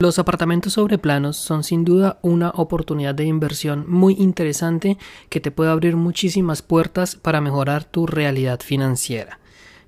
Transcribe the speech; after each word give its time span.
Los 0.00 0.18
apartamentos 0.18 0.72
sobre 0.72 0.96
planos 0.96 1.36
son 1.36 1.62
sin 1.62 1.84
duda 1.84 2.20
una 2.22 2.48
oportunidad 2.56 3.14
de 3.14 3.26
inversión 3.26 3.84
muy 3.86 4.14
interesante 4.14 4.96
que 5.28 5.40
te 5.40 5.50
puede 5.50 5.70
abrir 5.70 5.94
muchísimas 5.96 6.62
puertas 6.62 7.16
para 7.16 7.42
mejorar 7.42 7.84
tu 7.84 8.06
realidad 8.06 8.60
financiera. 8.60 9.40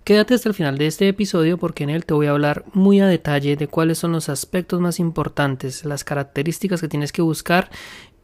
Quédate 0.04 0.35
hasta 0.35 0.51
el 0.51 0.54
final 0.54 0.77
de 0.77 0.87
este 0.87 1.09
episodio 1.09 1.56
porque 1.56 1.85
en 1.85 1.88
él 1.88 2.04
te 2.04 2.12
voy 2.12 2.27
a 2.27 2.33
hablar 2.33 2.67
muy 2.75 3.01
a 3.01 3.06
detalle 3.06 3.56
de 3.56 3.69
cuáles 3.69 3.96
son 3.96 4.12
los 4.12 4.29
aspectos 4.29 4.82
más 4.82 5.00
importantes, 5.00 5.86
las 5.86 6.04
características 6.04 6.82
que 6.82 6.88
tienes 6.88 7.10
que 7.10 7.22
buscar 7.22 7.70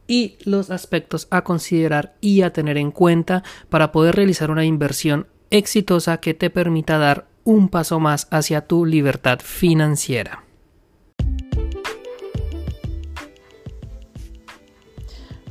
y 0.05 0.37
los 0.43 0.69
aspectos 0.69 1.27
a 1.31 1.43
considerar 1.43 2.13
y 2.21 2.43
a 2.43 2.53
tener 2.53 2.77
en 2.77 2.91
cuenta 2.91 3.41
para 3.69 3.91
poder 3.91 4.15
realizar 4.15 4.51
una 4.51 4.63
inversión 4.63 5.25
exitosa 5.49 6.17
que 6.17 6.35
te 6.35 6.51
permita 6.51 6.99
dar 6.99 7.25
un 7.45 7.67
paso 7.67 7.99
más 7.99 8.27
hacia 8.29 8.67
tu 8.67 8.85
libertad 8.85 9.39
financiera. 9.43 10.43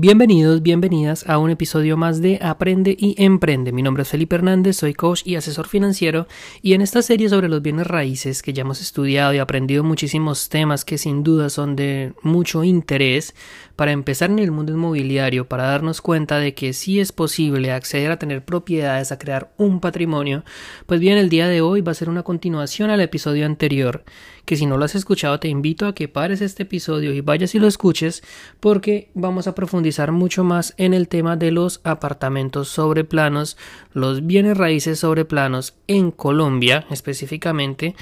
Bienvenidos, 0.00 0.62
bienvenidas 0.62 1.28
a 1.28 1.38
un 1.38 1.50
episodio 1.50 1.96
más 1.96 2.22
de 2.22 2.38
Aprende 2.40 2.94
y 2.96 3.20
Emprende. 3.20 3.72
Mi 3.72 3.82
nombre 3.82 4.04
es 4.04 4.08
Felipe 4.08 4.36
Hernández, 4.36 4.76
soy 4.76 4.94
coach 4.94 5.22
y 5.24 5.34
asesor 5.34 5.66
financiero 5.66 6.28
y 6.62 6.74
en 6.74 6.82
esta 6.82 7.02
serie 7.02 7.28
sobre 7.28 7.48
los 7.48 7.62
bienes 7.62 7.88
raíces 7.88 8.40
que 8.40 8.52
ya 8.52 8.60
hemos 8.60 8.80
estudiado 8.80 9.34
y 9.34 9.38
aprendido 9.38 9.82
muchísimos 9.82 10.50
temas 10.50 10.84
que 10.84 10.98
sin 10.98 11.24
duda 11.24 11.50
son 11.50 11.74
de 11.74 12.12
mucho 12.22 12.62
interés 12.62 13.34
para 13.74 13.90
empezar 13.90 14.30
en 14.30 14.38
el 14.38 14.52
mundo 14.52 14.72
inmobiliario, 14.72 15.48
para 15.48 15.64
darnos 15.64 16.00
cuenta 16.00 16.38
de 16.38 16.54
que 16.54 16.74
sí 16.74 17.00
es 17.00 17.10
posible 17.10 17.72
acceder 17.72 18.12
a 18.12 18.20
tener 18.20 18.44
propiedades, 18.44 19.10
a 19.10 19.18
crear 19.18 19.52
un 19.56 19.80
patrimonio, 19.80 20.44
pues 20.86 21.00
bien 21.00 21.18
el 21.18 21.28
día 21.28 21.48
de 21.48 21.60
hoy 21.60 21.80
va 21.80 21.90
a 21.90 21.96
ser 21.96 22.08
una 22.08 22.22
continuación 22.22 22.90
al 22.90 23.00
episodio 23.00 23.46
anterior 23.46 24.04
que 24.48 24.56
si 24.56 24.64
no 24.64 24.78
lo 24.78 24.86
has 24.86 24.94
escuchado 24.94 25.38
te 25.38 25.48
invito 25.48 25.86
a 25.86 25.94
que 25.94 26.08
pares 26.08 26.40
este 26.40 26.62
episodio 26.62 27.12
y 27.12 27.20
vayas 27.20 27.54
y 27.54 27.58
lo 27.58 27.66
escuches 27.66 28.22
porque 28.60 29.10
vamos 29.12 29.46
a 29.46 29.54
profundizar 29.54 30.10
mucho 30.10 30.42
más 30.42 30.72
en 30.78 30.94
el 30.94 31.06
tema 31.06 31.36
de 31.36 31.50
los 31.50 31.82
apartamentos 31.84 32.68
sobre 32.70 33.04
planos, 33.04 33.58
los 33.92 34.26
bienes 34.26 34.56
raíces 34.56 35.00
sobre 35.00 35.26
planos 35.26 35.74
en 35.86 36.10
Colombia 36.10 36.86
específicamente, 36.88 37.94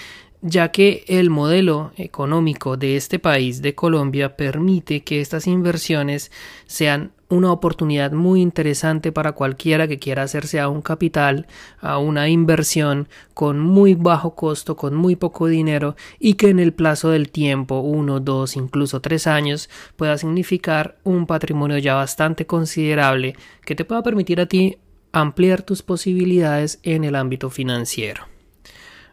ya 0.42 0.69
que 0.70 1.05
el 1.09 1.31
modelo 1.31 1.92
económico 1.97 2.77
de 2.77 2.97
este 2.97 3.19
país, 3.19 3.62
de 3.62 3.75
Colombia, 3.75 4.37
permite 4.37 5.03
que 5.03 5.20
estas 5.20 5.47
inversiones 5.47 6.31
sean 6.67 7.12
una 7.28 7.51
oportunidad 7.51 8.12
muy 8.12 8.41
interesante 8.41 9.11
para 9.11 9.33
cualquiera 9.33 9.89
que 9.89 9.98
quiera 9.98 10.23
hacerse 10.23 10.61
a 10.61 10.69
un 10.69 10.81
capital, 10.81 11.47
a 11.81 11.98
una 11.98 12.28
inversión 12.28 13.09
con 13.34 13.59
muy 13.59 13.95
bajo 13.95 14.34
costo, 14.34 14.77
con 14.77 14.95
muy 14.95 15.17
poco 15.17 15.48
dinero 15.48 15.97
y 16.20 16.34
que 16.34 16.50
en 16.50 16.61
el 16.61 16.73
plazo 16.73 17.11
del 17.11 17.31
tiempo, 17.31 17.81
uno, 17.81 18.21
dos, 18.21 18.56
incluso 18.56 19.00
tres 19.00 19.27
años, 19.27 19.69
pueda 19.97 20.17
significar 20.19 20.98
un 21.03 21.27
patrimonio 21.27 21.78
ya 21.78 21.95
bastante 21.95 22.47
considerable 22.47 23.34
que 23.65 23.75
te 23.75 23.84
pueda 23.84 24.03
permitir 24.03 24.41
a 24.41 24.47
ti 24.47 24.78
ampliar 25.12 25.62
tus 25.62 25.83
posibilidades 25.83 26.78
en 26.83 27.03
el 27.03 27.17
ámbito 27.17 27.50
financiero. 27.50 28.25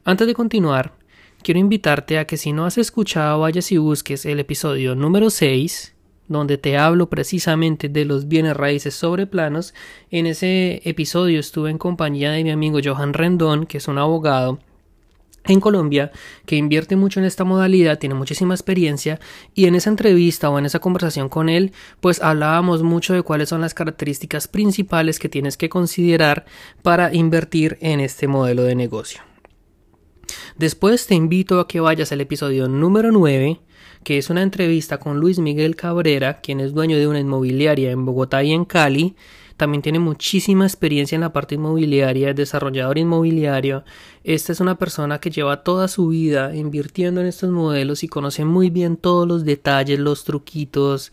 Antes 0.05 0.27
de 0.27 0.33
continuar, 0.33 0.93
quiero 1.43 1.59
invitarte 1.59 2.17
a 2.17 2.25
que 2.25 2.37
si 2.37 2.53
no 2.53 2.65
has 2.65 2.77
escuchado 2.77 3.41
vayas 3.41 3.71
y 3.71 3.77
busques 3.77 4.25
el 4.25 4.39
episodio 4.39 4.95
número 4.95 5.29
6 5.29 5.93
donde 6.29 6.57
te 6.57 6.77
hablo 6.77 7.09
precisamente 7.09 7.89
de 7.89 8.05
los 8.05 8.29
bienes 8.29 8.55
raíces 8.55 8.95
sobre 8.95 9.27
planos. 9.27 9.73
En 10.09 10.25
ese 10.25 10.81
episodio 10.85 11.39
estuve 11.39 11.69
en 11.69 11.77
compañía 11.77 12.31
de 12.31 12.43
mi 12.45 12.49
amigo 12.49 12.79
Johan 12.83 13.13
Rendón, 13.13 13.65
que 13.65 13.77
es 13.77 13.89
un 13.89 13.97
abogado 13.97 14.59
en 15.43 15.59
Colombia 15.59 16.13
que 16.45 16.55
invierte 16.55 16.95
mucho 16.95 17.19
en 17.19 17.25
esta 17.25 17.43
modalidad, 17.43 17.99
tiene 17.99 18.15
muchísima 18.15 18.53
experiencia 18.53 19.19
y 19.53 19.65
en 19.65 19.75
esa 19.75 19.89
entrevista 19.89 20.49
o 20.49 20.57
en 20.57 20.65
esa 20.65 20.79
conversación 20.79 21.27
con 21.27 21.49
él 21.49 21.73
pues 21.99 22.21
hablábamos 22.21 22.83
mucho 22.83 23.13
de 23.13 23.23
cuáles 23.23 23.49
son 23.49 23.59
las 23.59 23.73
características 23.73 24.47
principales 24.47 25.19
que 25.19 25.27
tienes 25.27 25.57
que 25.57 25.67
considerar 25.67 26.45
para 26.81 27.13
invertir 27.13 27.77
en 27.81 27.99
este 27.99 28.29
modelo 28.29 28.63
de 28.63 28.75
negocio. 28.75 29.32
Después 30.57 31.07
te 31.07 31.15
invito 31.15 31.59
a 31.59 31.67
que 31.67 31.79
vayas 31.79 32.11
al 32.11 32.21
episodio 32.21 32.67
número 32.67 33.11
9 33.11 33.59
que 34.03 34.17
es 34.17 34.29
una 34.29 34.41
entrevista 34.41 34.99
con 34.99 35.19
Luis 35.19 35.39
Miguel 35.39 35.75
Cabrera, 35.75 36.41
quien 36.41 36.59
es 36.59 36.73
dueño 36.73 36.97
de 36.97 37.07
una 37.07 37.19
inmobiliaria 37.19 37.91
en 37.91 38.05
Bogotá 38.05 38.43
y 38.43 38.51
en 38.51 38.65
Cali. 38.65 39.15
También 39.57 39.81
tiene 39.81 39.99
muchísima 39.99 40.65
experiencia 40.65 41.15
en 41.15 41.21
la 41.21 41.31
parte 41.31 41.55
inmobiliaria, 41.55 42.31
es 42.31 42.35
desarrollador 42.35 42.97
inmobiliario. 42.97 43.83
Esta 44.23 44.51
es 44.51 44.59
una 44.59 44.77
persona 44.77 45.19
que 45.19 45.31
lleva 45.31 45.63
toda 45.63 45.87
su 45.87 46.07
vida 46.07 46.55
invirtiendo 46.55 47.21
en 47.21 47.27
estos 47.27 47.49
modelos 47.49 48.03
y 48.03 48.07
conoce 48.07 48.45
muy 48.45 48.69
bien 48.69 48.97
todos 48.97 49.27
los 49.27 49.45
detalles, 49.45 49.99
los 49.99 50.23
truquitos, 50.23 51.11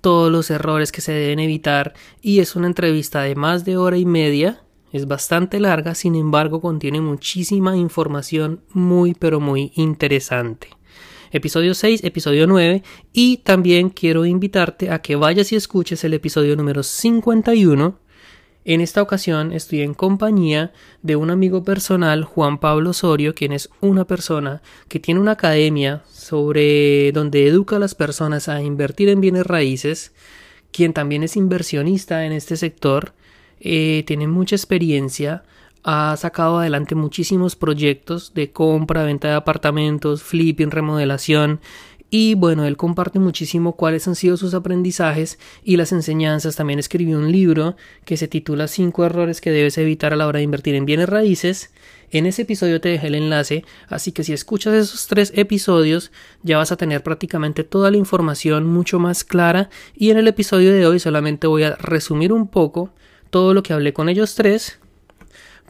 todos 0.00 0.30
los 0.30 0.50
errores 0.50 0.92
que 0.92 1.00
se 1.00 1.12
deben 1.12 1.40
evitar. 1.40 1.94
Y 2.22 2.38
es 2.38 2.56
una 2.56 2.68
entrevista 2.68 3.22
de 3.22 3.34
más 3.34 3.64
de 3.64 3.76
hora 3.76 3.98
y 3.98 4.06
media. 4.06 4.62
Es 4.92 5.06
bastante 5.06 5.60
larga, 5.60 5.94
sin 5.94 6.14
embargo 6.14 6.60
contiene 6.60 7.00
muchísima 7.00 7.76
información 7.76 8.62
muy 8.72 9.14
pero 9.14 9.40
muy 9.40 9.72
interesante 9.74 10.68
episodio 11.32 11.74
6, 11.74 12.02
episodio 12.04 12.46
9 12.46 12.82
y 13.12 13.38
también 13.38 13.90
quiero 13.90 14.26
invitarte 14.26 14.90
a 14.90 15.00
que 15.00 15.16
vayas 15.16 15.52
y 15.52 15.56
escuches 15.56 16.02
el 16.04 16.14
episodio 16.14 16.56
número 16.56 16.82
51. 16.82 17.98
En 18.64 18.80
esta 18.80 19.00
ocasión 19.00 19.52
estoy 19.52 19.80
en 19.82 19.94
compañía 19.94 20.72
de 21.02 21.16
un 21.16 21.30
amigo 21.30 21.64
personal, 21.64 22.24
Juan 22.24 22.58
Pablo 22.58 22.90
Osorio, 22.90 23.34
quien 23.34 23.52
es 23.52 23.70
una 23.80 24.06
persona 24.06 24.60
que 24.88 25.00
tiene 25.00 25.20
una 25.20 25.32
academia 25.32 26.02
sobre 26.10 27.12
donde 27.12 27.46
educa 27.46 27.76
a 27.76 27.80
las 27.80 27.94
personas 27.94 28.48
a 28.48 28.60
invertir 28.60 29.08
en 29.08 29.20
bienes 29.20 29.46
raíces, 29.46 30.12
quien 30.72 30.92
también 30.92 31.22
es 31.22 31.36
inversionista 31.36 32.26
en 32.26 32.32
este 32.32 32.56
sector, 32.56 33.14
eh, 33.60 34.04
tiene 34.06 34.26
mucha 34.26 34.56
experiencia, 34.56 35.44
ha 35.82 36.16
sacado 36.16 36.58
adelante 36.58 36.94
muchísimos 36.94 37.56
proyectos 37.56 38.34
de 38.34 38.50
compra, 38.52 39.04
venta 39.04 39.28
de 39.28 39.34
apartamentos, 39.34 40.22
flipping, 40.22 40.70
remodelación 40.70 41.60
y 42.10 42.34
bueno, 42.34 42.64
él 42.64 42.76
comparte 42.76 43.20
muchísimo 43.20 43.76
cuáles 43.76 44.08
han 44.08 44.16
sido 44.16 44.36
sus 44.36 44.52
aprendizajes 44.54 45.38
y 45.62 45.76
las 45.76 45.92
enseñanzas. 45.92 46.56
También 46.56 46.80
escribió 46.80 47.16
un 47.16 47.30
libro 47.30 47.76
que 48.04 48.16
se 48.16 48.26
titula 48.26 48.66
Cinco 48.66 49.04
errores 49.04 49.40
que 49.40 49.52
debes 49.52 49.78
evitar 49.78 50.12
a 50.12 50.16
la 50.16 50.26
hora 50.26 50.38
de 50.38 50.44
invertir 50.44 50.74
en 50.74 50.86
bienes 50.86 51.08
raíces. 51.08 51.70
En 52.10 52.26
ese 52.26 52.42
episodio 52.42 52.80
te 52.80 52.88
dejé 52.88 53.06
el 53.06 53.14
enlace, 53.14 53.64
así 53.88 54.10
que 54.10 54.24
si 54.24 54.32
escuchas 54.32 54.74
esos 54.74 55.06
tres 55.06 55.32
episodios 55.36 56.10
ya 56.42 56.56
vas 56.56 56.72
a 56.72 56.76
tener 56.76 57.04
prácticamente 57.04 57.62
toda 57.62 57.92
la 57.92 57.96
información 57.96 58.66
mucho 58.66 58.98
más 58.98 59.22
clara 59.22 59.70
y 59.94 60.10
en 60.10 60.18
el 60.18 60.26
episodio 60.26 60.72
de 60.72 60.88
hoy 60.88 60.98
solamente 60.98 61.46
voy 61.46 61.62
a 61.62 61.76
resumir 61.76 62.32
un 62.32 62.48
poco 62.48 62.92
todo 63.30 63.54
lo 63.54 63.62
que 63.62 63.72
hablé 63.72 63.92
con 63.92 64.08
ellos 64.08 64.34
tres 64.34 64.78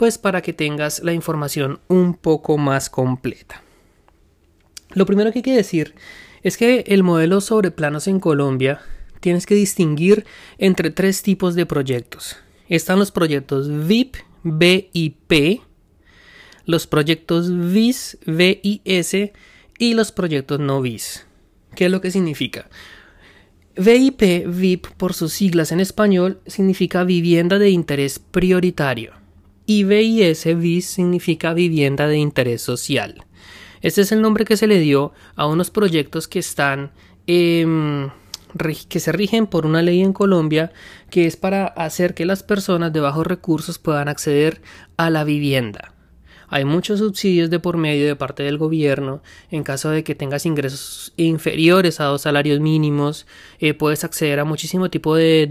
pues 0.00 0.16
para 0.16 0.40
que 0.40 0.54
tengas 0.54 1.02
la 1.02 1.12
información 1.12 1.78
un 1.88 2.14
poco 2.14 2.56
más 2.56 2.88
completa. 2.88 3.62
Lo 4.94 5.04
primero 5.04 5.30
que 5.30 5.40
hay 5.40 5.42
que 5.42 5.54
decir 5.54 5.94
es 6.42 6.56
que 6.56 6.84
el 6.86 7.02
modelo 7.02 7.42
sobre 7.42 7.70
planos 7.70 8.08
en 8.08 8.18
Colombia 8.18 8.80
tienes 9.20 9.44
que 9.44 9.54
distinguir 9.54 10.24
entre 10.56 10.90
tres 10.90 11.22
tipos 11.22 11.54
de 11.54 11.66
proyectos. 11.66 12.38
Están 12.70 12.98
los 12.98 13.10
proyectos 13.10 13.68
VIP, 13.86 14.16
BIP, 14.42 15.60
los 16.64 16.86
proyectos 16.86 17.50
VIS, 17.50 18.18
VIS 18.24 19.32
y 19.78 19.94
los 19.94 20.12
proyectos 20.12 20.60
no 20.60 20.80
VIS. 20.80 21.26
¿Qué 21.74 21.84
es 21.84 21.90
lo 21.90 22.00
que 22.00 22.10
significa? 22.10 22.70
VIP, 23.82 24.46
VIP 24.46 24.88
por 24.98 25.14
sus 25.14 25.32
siglas 25.32 25.72
en 25.72 25.80
español, 25.80 26.42
significa 26.46 27.02
vivienda 27.02 27.58
de 27.58 27.70
interés 27.70 28.18
prioritario 28.18 29.14
y 29.64 29.84
VIS 29.84 30.84
significa 30.84 31.54
vivienda 31.54 32.06
de 32.06 32.18
interés 32.18 32.60
social. 32.60 33.24
Este 33.80 34.02
es 34.02 34.12
el 34.12 34.20
nombre 34.20 34.44
que 34.44 34.58
se 34.58 34.66
le 34.66 34.78
dio 34.80 35.14
a 35.34 35.46
unos 35.46 35.70
proyectos 35.70 36.28
que 36.28 36.40
están 36.40 36.90
em, 37.26 38.10
que 38.90 39.00
se 39.00 39.12
rigen 39.12 39.46
por 39.46 39.64
una 39.64 39.80
ley 39.80 40.02
en 40.02 40.12
Colombia 40.12 40.72
que 41.08 41.26
es 41.26 41.36
para 41.36 41.64
hacer 41.64 42.12
que 42.12 42.26
las 42.26 42.42
personas 42.42 42.92
de 42.92 43.00
bajos 43.00 43.26
recursos 43.26 43.78
puedan 43.78 44.08
acceder 44.08 44.60
a 44.98 45.08
la 45.08 45.24
vivienda. 45.24 45.94
Hay 46.50 46.64
muchos 46.64 46.98
subsidios 46.98 47.48
de 47.48 47.60
por 47.60 47.76
medio 47.76 48.06
de 48.06 48.16
parte 48.16 48.42
del 48.42 48.58
gobierno. 48.58 49.22
En 49.52 49.62
caso 49.62 49.90
de 49.90 50.02
que 50.02 50.16
tengas 50.16 50.46
ingresos 50.46 51.12
inferiores 51.16 52.00
a 52.00 52.04
dos 52.04 52.22
salarios 52.22 52.58
mínimos, 52.58 53.26
eh, 53.60 53.72
puedes 53.72 54.02
acceder 54.02 54.40
a 54.40 54.44
muchísimo 54.44 54.90
tipo 54.90 55.14
de, 55.14 55.48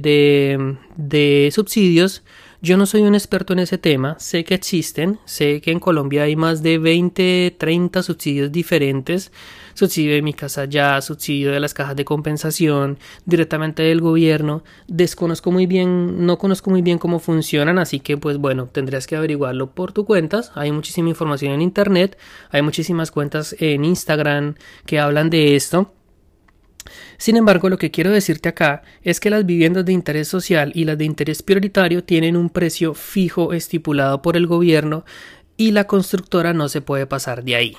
de 0.97 1.49
subsidios 1.53 2.23
Yo 2.61 2.75
no 2.75 2.85
soy 2.85 3.01
un 3.01 3.15
experto 3.15 3.53
en 3.53 3.59
ese 3.59 3.77
tema, 3.77 4.19
sé 4.19 4.43
que 4.43 4.53
existen, 4.53 5.19
sé 5.23 5.61
que 5.61 5.71
en 5.71 5.79
Colombia 5.79 6.23
hay 6.23 6.35
más 6.35 6.61
de 6.61 6.77
20, 6.77 7.55
30 7.57 8.03
subsidios 8.03 8.51
diferentes, 8.51 9.31
subsidio 9.79 10.13
de 10.13 10.21
mi 10.21 10.33
casa 10.33 10.65
ya, 10.65 11.01
subsidio 11.01 11.51
de 11.51 11.59
las 11.59 11.73
cajas 11.73 11.95
de 11.95 12.05
compensación, 12.05 12.99
directamente 13.25 13.81
del 13.81 14.01
gobierno, 14.01 14.63
desconozco 14.87 15.51
muy 15.51 15.65
bien, 15.65 16.25
no 16.25 16.37
conozco 16.37 16.69
muy 16.69 16.81
bien 16.81 16.97
cómo 16.97 17.19
funcionan, 17.19 17.79
así 17.79 17.99
que 17.99 18.17
pues 18.17 18.37
bueno, 18.37 18.67
tendrías 18.67 19.07
que 19.07 19.15
averiguarlo 19.15 19.71
por 19.71 19.93
tu 19.93 20.05
cuentas, 20.05 20.51
hay 20.55 20.71
muchísima 20.71 21.09
información 21.09 21.53
en 21.53 21.61
internet, 21.61 22.17
hay 22.51 22.61
muchísimas 22.61 23.09
cuentas 23.09 23.55
en 23.59 23.85
Instagram 23.85 24.55
que 24.85 24.99
hablan 24.99 25.29
de 25.29 25.55
esto, 25.55 25.93
sin 27.17 27.37
embargo, 27.37 27.69
lo 27.69 27.77
que 27.77 27.91
quiero 27.91 28.11
decirte 28.11 28.49
acá 28.49 28.81
es 29.03 29.19
que 29.19 29.29
las 29.29 29.45
viviendas 29.45 29.85
de 29.85 29.93
interés 29.93 30.27
social 30.27 30.71
y 30.73 30.85
las 30.85 30.97
de 30.97 31.05
interés 31.05 31.43
prioritario 31.43 32.03
tienen 32.03 32.35
un 32.35 32.49
precio 32.49 32.93
fijo 32.93 33.53
estipulado 33.53 34.21
por 34.21 34.37
el 34.37 34.47
gobierno 34.47 35.05
y 35.57 35.71
la 35.71 35.85
constructora 35.85 36.53
no 36.53 36.69
se 36.69 36.81
puede 36.81 37.05
pasar 37.05 37.43
de 37.43 37.55
ahí. 37.55 37.77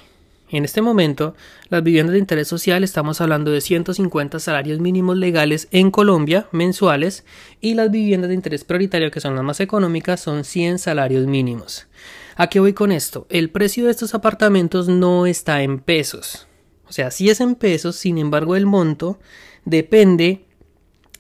En 0.53 0.65
este 0.65 0.83
momento, 0.83 1.35
las 1.69 1.85
viviendas 1.85 2.15
de 2.15 2.19
interés 2.19 2.49
social 2.49 2.83
estamos 2.83 3.21
hablando 3.21 3.53
de 3.53 3.61
150 3.61 4.41
salarios 4.41 4.81
mínimos 4.81 5.17
legales 5.17 5.69
en 5.71 5.93
Colombia 5.93 6.49
mensuales 6.51 7.25
y 7.61 7.75
las 7.75 7.93
viviendas 7.93 8.29
de 8.29 8.35
interés 8.35 8.65
prioritario, 8.65 9.13
que 9.13 9.21
son 9.21 9.37
las 9.37 9.45
más 9.45 9.61
económicas, 9.61 10.21
son 10.21 10.43
100 10.43 10.81
salarios 10.81 11.27
mínimos. 11.29 11.87
¿A 12.35 12.49
qué 12.49 12.59
voy 12.59 12.73
con 12.73 12.91
esto? 12.91 13.29
El 13.31 13.51
precio 13.51 13.85
de 13.85 13.93
estos 13.93 14.13
apartamentos 14.13 14.89
no 14.89 15.27
está 15.27 15.63
en 15.63 15.79
pesos. 15.79 16.49
O 16.89 16.93
sea, 16.93 17.13
sí 17.13 17.31
es 17.31 17.41
en 17.41 17.55
pesos, 17.55 17.95
sin 17.95 18.19
embargo 18.19 18.57
el 18.57 18.67
monto 18.67 19.21
depende 19.65 20.47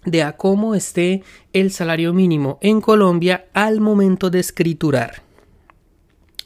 de 0.04 0.24
a 0.24 0.36
cómo 0.36 0.74
esté 0.74 1.22
el 1.52 1.70
salario 1.70 2.12
mínimo 2.12 2.58
en 2.62 2.80
Colombia 2.80 3.46
al 3.52 3.80
momento 3.80 4.28
de 4.28 4.40
escriturar. 4.40 5.22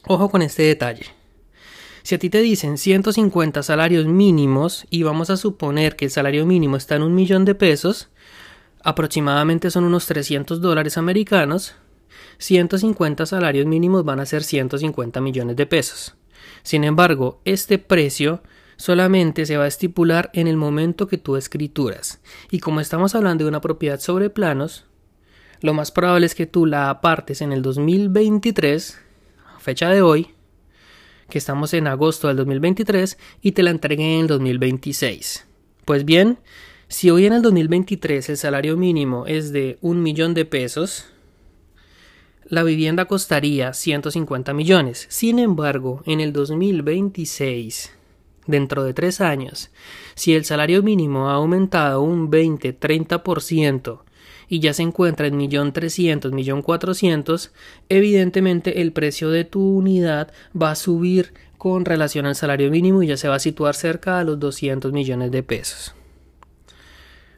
Ojo 0.07 0.29
con 0.29 0.43
este 0.43 0.63
detalle. 0.63 1.24
Si 2.05 2.13
a 2.13 2.19
ti 2.19 2.29
te 2.29 2.43
dicen 2.43 2.77
150 2.77 3.63
salarios 3.63 4.05
mínimos 4.05 4.85
y 4.91 5.01
vamos 5.01 5.31
a 5.31 5.37
suponer 5.37 5.95
que 5.95 6.05
el 6.05 6.11
salario 6.11 6.45
mínimo 6.45 6.77
está 6.77 6.97
en 6.97 7.01
un 7.01 7.15
millón 7.15 7.45
de 7.45 7.55
pesos, 7.55 8.09
aproximadamente 8.83 9.71
son 9.71 9.85
unos 9.85 10.05
300 10.05 10.61
dólares 10.61 10.99
americanos, 10.99 11.73
150 12.37 13.25
salarios 13.25 13.65
mínimos 13.65 14.05
van 14.05 14.19
a 14.19 14.27
ser 14.27 14.43
150 14.43 15.19
millones 15.19 15.55
de 15.55 15.65
pesos. 15.65 16.15
Sin 16.61 16.83
embargo, 16.83 17.41
este 17.43 17.79
precio 17.79 18.43
solamente 18.77 19.47
se 19.47 19.57
va 19.57 19.63
a 19.63 19.67
estipular 19.67 20.29
en 20.33 20.45
el 20.45 20.57
momento 20.57 21.07
que 21.07 21.17
tú 21.17 21.37
escrituras. 21.37 22.21
Y 22.51 22.59
como 22.59 22.81
estamos 22.81 23.15
hablando 23.15 23.45
de 23.45 23.49
una 23.49 23.61
propiedad 23.61 23.99
sobre 23.99 24.29
planos, 24.29 24.85
lo 25.59 25.73
más 25.73 25.89
probable 25.89 26.27
es 26.27 26.35
que 26.35 26.45
tú 26.45 26.67
la 26.67 26.91
apartes 26.91 27.41
en 27.41 27.51
el 27.51 27.63
2023, 27.63 28.99
fecha 29.57 29.89
de 29.89 30.03
hoy, 30.03 30.34
que 31.29 31.37
estamos 31.37 31.73
en 31.73 31.87
agosto 31.87 32.27
del 32.27 32.37
2023, 32.37 33.17
y 33.41 33.51
te 33.53 33.63
la 33.63 33.71
entreguen 33.71 34.07
en 34.07 34.21
el 34.21 34.27
2026. 34.27 35.45
Pues 35.85 36.05
bien, 36.05 36.39
si 36.87 37.09
hoy 37.09 37.25
en 37.25 37.33
el 37.33 37.41
2023 37.41 38.29
el 38.29 38.37
salario 38.37 38.77
mínimo 38.77 39.25
es 39.27 39.51
de 39.51 39.77
un 39.81 40.03
millón 40.03 40.33
de 40.33 40.45
pesos, 40.45 41.05
la 42.47 42.63
vivienda 42.63 43.05
costaría 43.05 43.73
150 43.73 44.53
millones. 44.53 45.07
Sin 45.09 45.39
embargo, 45.39 46.03
en 46.05 46.19
el 46.19 46.31
2026 46.31 47.91
dentro 48.45 48.83
de 48.83 48.93
tres 48.93 49.19
años, 49.19 49.71
si 50.13 50.35
el 50.35 50.45
salario 50.45 50.83
mínimo 50.83 51.29
ha 51.29 51.33
aumentado 51.33 52.01
un 52.01 52.29
20-30% 52.29 54.01
y 54.47 54.59
ya 54.59 54.73
se 54.73 54.83
encuentra 54.83 55.27
en 55.27 55.37
millón 55.37 55.73
trescientos, 55.73 56.31
millón 56.31 56.61
cuatrocientos, 56.61 57.51
evidentemente 57.89 58.81
el 58.81 58.91
precio 58.91 59.29
de 59.29 59.43
tu 59.43 59.77
unidad 59.77 60.31
va 60.59 60.71
a 60.71 60.75
subir 60.75 61.33
con 61.57 61.85
relación 61.85 62.25
al 62.25 62.35
salario 62.35 62.69
mínimo 62.69 63.01
y 63.01 63.07
ya 63.07 63.17
se 63.17 63.27
va 63.27 63.35
a 63.35 63.39
situar 63.39 63.75
cerca 63.75 64.19
de 64.19 64.25
los 64.25 64.39
200 64.39 64.91
millones 64.93 65.31
de 65.31 65.43
pesos. 65.43 65.95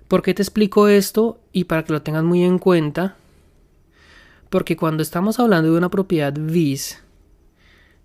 ¿Por 0.07 0.21
qué 0.21 0.33
te 0.33 0.41
explico 0.41 0.87
esto? 0.87 1.39
Y 1.51 1.65
para 1.65 1.83
que 1.83 1.93
lo 1.93 2.01
tengas 2.01 2.23
muy 2.23 2.43
en 2.43 2.59
cuenta, 2.59 3.15
porque 4.49 4.77
cuando 4.77 5.03
estamos 5.03 5.39
hablando 5.39 5.71
de 5.71 5.77
una 5.77 5.89
propiedad 5.89 6.33
VIS, 6.33 7.03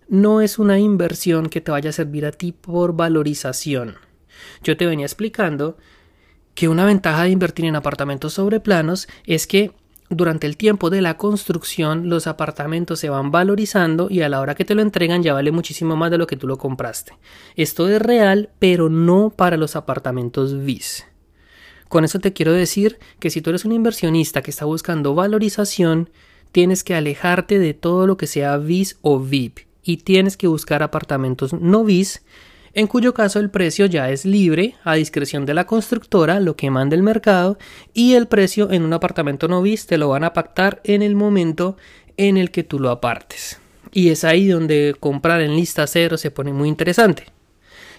no 0.08 0.40
es 0.40 0.58
una 0.58 0.78
inversión 0.78 1.48
que 1.48 1.60
te 1.60 1.70
vaya 1.70 1.90
a 1.90 1.92
servir 1.92 2.26
a 2.26 2.32
ti 2.32 2.52
por 2.52 2.94
valorización. 2.94 3.96
Yo 4.62 4.76
te 4.76 4.86
venía 4.86 5.06
explicando 5.06 5.76
que 6.54 6.68
una 6.68 6.84
ventaja 6.84 7.24
de 7.24 7.30
invertir 7.30 7.64
en 7.64 7.76
apartamentos 7.76 8.34
sobre 8.34 8.60
planos 8.60 9.08
es 9.26 9.46
que 9.46 9.72
durante 10.10 10.46
el 10.46 10.58
tiempo 10.58 10.90
de 10.90 11.00
la 11.00 11.16
construcción 11.16 12.10
los 12.10 12.26
apartamentos 12.26 13.00
se 13.00 13.08
van 13.08 13.30
valorizando 13.30 14.08
y 14.10 14.20
a 14.20 14.28
la 14.28 14.40
hora 14.40 14.54
que 14.54 14.64
te 14.64 14.74
lo 14.74 14.82
entregan 14.82 15.22
ya 15.22 15.32
vale 15.32 15.50
muchísimo 15.52 15.96
más 15.96 16.10
de 16.10 16.18
lo 16.18 16.26
que 16.26 16.36
tú 16.36 16.46
lo 16.46 16.58
compraste. 16.58 17.14
Esto 17.56 17.88
es 17.88 18.00
real, 18.00 18.50
pero 18.58 18.90
no 18.90 19.30
para 19.30 19.56
los 19.56 19.74
apartamentos 19.74 20.64
VIS. 20.64 21.06
Con 21.88 22.04
eso 22.04 22.20
te 22.20 22.32
quiero 22.32 22.52
decir 22.52 22.98
que 23.18 23.30
si 23.30 23.40
tú 23.40 23.50
eres 23.50 23.64
un 23.64 23.72
inversionista 23.72 24.42
que 24.42 24.50
está 24.50 24.64
buscando 24.66 25.14
valorización, 25.14 26.10
tienes 26.50 26.84
que 26.84 26.94
alejarte 26.94 27.58
de 27.58 27.74
todo 27.74 28.06
lo 28.06 28.16
que 28.16 28.26
sea 28.26 28.58
VIS 28.58 28.98
o 29.00 29.18
VIP 29.18 29.60
y 29.82 29.98
tienes 29.98 30.36
que 30.36 30.46
buscar 30.46 30.82
apartamentos 30.82 31.52
no 31.52 31.84
bis, 31.84 32.22
en 32.74 32.86
cuyo 32.86 33.14
caso 33.14 33.38
el 33.38 33.50
precio 33.50 33.86
ya 33.86 34.10
es 34.10 34.24
libre 34.24 34.76
a 34.84 34.94
discreción 34.94 35.44
de 35.46 35.54
la 35.54 35.66
constructora, 35.66 36.40
lo 36.40 36.56
que 36.56 36.70
manda 36.70 36.96
el 36.96 37.02
mercado, 37.02 37.58
y 37.92 38.14
el 38.14 38.28
precio 38.28 38.70
en 38.70 38.82
un 38.82 38.92
apartamento 38.92 39.48
no 39.48 39.62
bis 39.62 39.86
te 39.86 39.98
lo 39.98 40.08
van 40.08 40.24
a 40.24 40.32
pactar 40.32 40.80
en 40.84 41.02
el 41.02 41.14
momento 41.14 41.76
en 42.16 42.36
el 42.36 42.50
que 42.50 42.64
tú 42.64 42.78
lo 42.78 42.90
apartes. 42.90 43.60
Y 43.92 44.10
es 44.10 44.24
ahí 44.24 44.48
donde 44.48 44.94
comprar 44.98 45.40
en 45.42 45.54
lista 45.54 45.86
cero 45.86 46.16
se 46.16 46.30
pone 46.30 46.52
muy 46.52 46.68
interesante. 46.68 47.26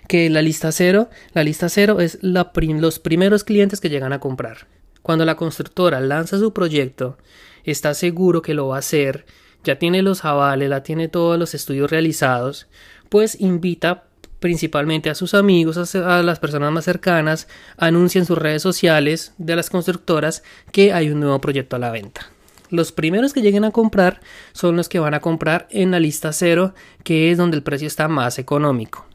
Que 0.07 0.29
la 0.29 0.41
lista 0.41 0.71
cero, 0.71 1.09
la 1.33 1.43
lista 1.43 1.69
cero 1.69 1.99
es 1.99 2.17
los 2.21 2.99
primeros 2.99 3.43
clientes 3.43 3.79
que 3.79 3.89
llegan 3.89 4.11
a 4.11 4.19
comprar. 4.19 4.67
Cuando 5.01 5.23
la 5.23 5.35
constructora 5.35 5.99
lanza 5.99 6.39
su 6.39 6.51
proyecto, 6.51 7.17
está 7.63 7.93
seguro 7.93 8.41
que 8.41 8.53
lo 8.53 8.69
va 8.69 8.77
a 8.77 8.79
hacer 8.79 9.25
ya 9.63 9.79
tiene 9.79 10.01
los 10.01 10.25
avales, 10.25 10.69
la 10.69 10.83
tiene 10.83 11.07
todos 11.07 11.39
los 11.39 11.53
estudios 11.53 11.89
realizados, 11.89 12.67
pues 13.09 13.39
invita 13.39 14.05
principalmente 14.43 15.09
a 15.09 15.15
sus 15.15 15.35
amigos, 15.35 15.95
a, 15.95 16.21
las 16.21 16.39
personas 16.39 16.69
más 16.73 16.83
cercanas, 16.83 17.47
anuncia 17.77 18.19
en 18.19 18.25
sus 18.25 18.37
redes 18.37 18.61
sociales 18.61 19.31
de 19.37 19.55
las 19.55 19.69
constructoras 19.69 20.43
que 20.73 20.91
hay 20.91 21.09
un 21.09 21.21
nuevo 21.21 21.39
proyecto 21.39 21.77
a 21.77 21.79
la 21.79 21.91
venta. 21.91 22.29
Los 22.69 22.91
primeros 22.91 23.31
que 23.31 23.41
lleguen 23.41 23.63
a 23.63 23.71
comprar 23.71 24.19
son 24.51 24.75
los 24.75 24.89
que 24.89 24.99
van 24.99 25.13
a 25.13 25.21
comprar 25.21 25.69
en 25.71 25.91
la 25.91 26.01
lista 26.01 26.33
cero, 26.33 26.73
que 27.05 27.31
es 27.31 27.37
donde 27.37 27.55
el 27.55 27.63
precio 27.63 27.87
está 27.87 28.09
más 28.09 28.37
económico. 28.37 29.05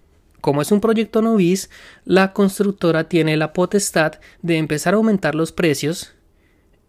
Como 0.41 0.63
es 0.63 0.73
un 0.73 0.81
proyecto 0.81 1.21
novis, 1.21 1.69
la 2.07 2.33
constructora 2.33 3.05
tiene 3.05 3.37
la 3.37 3.53
potestad 3.53 4.13
de 4.41 4.57
empezar 4.57 4.95
a 4.95 4.97
aumentar 4.97 5.35
los 5.35 5.53
precios 5.53 6.15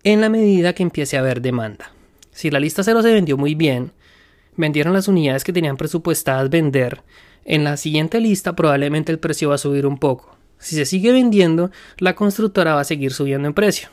en 0.03 0.21
la 0.21 0.29
medida 0.29 0.71
que 0.71 0.83
empiece 0.83 1.17
a 1.17 1.19
haber 1.19 1.41
demanda. 1.41 1.91
Si 2.31 2.49
la 2.49 2.61
lista 2.61 2.83
cero 2.83 3.01
se 3.01 3.11
vendió 3.11 3.35
muy 3.35 3.53
bien, 3.53 3.91
vendieron 4.55 4.93
las 4.93 5.09
unidades 5.09 5.43
que 5.43 5.51
tenían 5.51 5.75
presupuestadas 5.75 6.49
vender, 6.49 7.03
en 7.49 7.63
la 7.63 7.77
siguiente 7.77 8.21
lista 8.21 8.55
probablemente 8.55 9.11
el 9.11 9.17
precio 9.17 9.49
va 9.49 9.55
a 9.55 9.57
subir 9.57 9.87
un 9.87 9.97
poco. 9.97 10.37
Si 10.59 10.75
se 10.75 10.85
sigue 10.85 11.11
vendiendo, 11.11 11.71
la 11.97 12.15
constructora 12.15 12.75
va 12.75 12.81
a 12.81 12.85
seguir 12.85 13.11
subiendo 13.11 13.47
en 13.47 13.55
precio. 13.55 13.89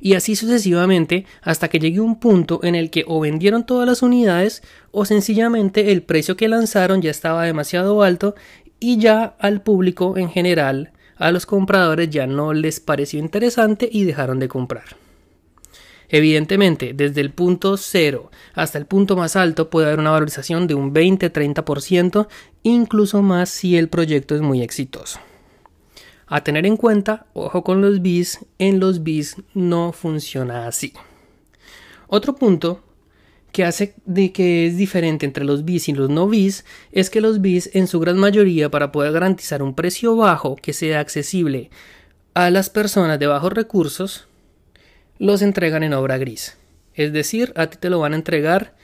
Y 0.00 0.14
así 0.14 0.34
sucesivamente 0.34 1.26
hasta 1.42 1.68
que 1.68 1.78
llegue 1.78 2.00
un 2.00 2.18
punto 2.18 2.60
en 2.64 2.74
el 2.74 2.90
que 2.90 3.04
o 3.06 3.20
vendieron 3.20 3.64
todas 3.64 3.86
las 3.86 4.02
unidades 4.02 4.64
o 4.90 5.04
sencillamente 5.04 5.92
el 5.92 6.02
precio 6.02 6.36
que 6.36 6.48
lanzaron 6.48 7.00
ya 7.00 7.10
estaba 7.10 7.44
demasiado 7.44 8.02
alto 8.02 8.34
y 8.80 8.98
ya 8.98 9.36
al 9.38 9.62
público 9.62 10.18
en 10.18 10.28
general, 10.28 10.92
a 11.16 11.30
los 11.30 11.46
compradores 11.46 12.10
ya 12.10 12.26
no 12.26 12.52
les 12.52 12.80
pareció 12.80 13.20
interesante 13.20 13.88
y 13.90 14.04
dejaron 14.04 14.40
de 14.40 14.48
comprar. 14.48 14.96
Evidentemente, 16.08 16.92
desde 16.94 17.20
el 17.20 17.30
punto 17.30 17.76
cero 17.76 18.30
hasta 18.54 18.78
el 18.78 18.86
punto 18.86 19.16
más 19.16 19.34
alto 19.36 19.70
puede 19.70 19.88
haber 19.88 19.98
una 19.98 20.12
valorización 20.12 20.66
de 20.66 20.74
un 20.74 20.94
20-30%, 20.94 22.28
incluso 22.70 23.22
más 23.22 23.48
si 23.48 23.76
el 23.76 23.88
proyecto 23.88 24.34
es 24.34 24.40
muy 24.40 24.60
exitoso. 24.62 25.20
A 26.26 26.42
tener 26.42 26.66
en 26.66 26.76
cuenta, 26.76 27.26
ojo 27.32 27.62
con 27.62 27.80
los 27.80 28.02
bis, 28.02 28.40
en 28.58 28.80
los 28.80 29.04
bis 29.04 29.36
no 29.54 29.92
funciona 29.92 30.66
así. 30.66 30.92
Otro 32.08 32.34
punto 32.34 32.82
que 33.52 33.64
hace 33.64 33.94
de 34.04 34.32
que 34.32 34.66
es 34.66 34.76
diferente 34.76 35.24
entre 35.24 35.44
los 35.44 35.64
bis 35.64 35.88
y 35.88 35.92
los 35.92 36.10
no 36.10 36.26
bis 36.26 36.64
es 36.90 37.08
que 37.08 37.20
los 37.20 37.40
bis 37.40 37.70
en 37.72 37.86
su 37.86 38.00
gran 38.00 38.18
mayoría 38.18 38.68
para 38.68 38.90
poder 38.90 39.12
garantizar 39.12 39.62
un 39.62 39.74
precio 39.74 40.16
bajo 40.16 40.56
que 40.56 40.72
sea 40.72 40.98
accesible 40.98 41.70
a 42.34 42.50
las 42.50 42.68
personas 42.68 43.18
de 43.20 43.28
bajos 43.28 43.52
recursos 43.52 44.26
los 45.18 45.40
entregan 45.40 45.84
en 45.84 45.94
obra 45.94 46.18
gris. 46.18 46.58
Es 46.94 47.12
decir, 47.12 47.52
a 47.56 47.68
ti 47.68 47.78
te 47.80 47.90
lo 47.90 48.00
van 48.00 48.12
a 48.12 48.16
entregar 48.16 48.74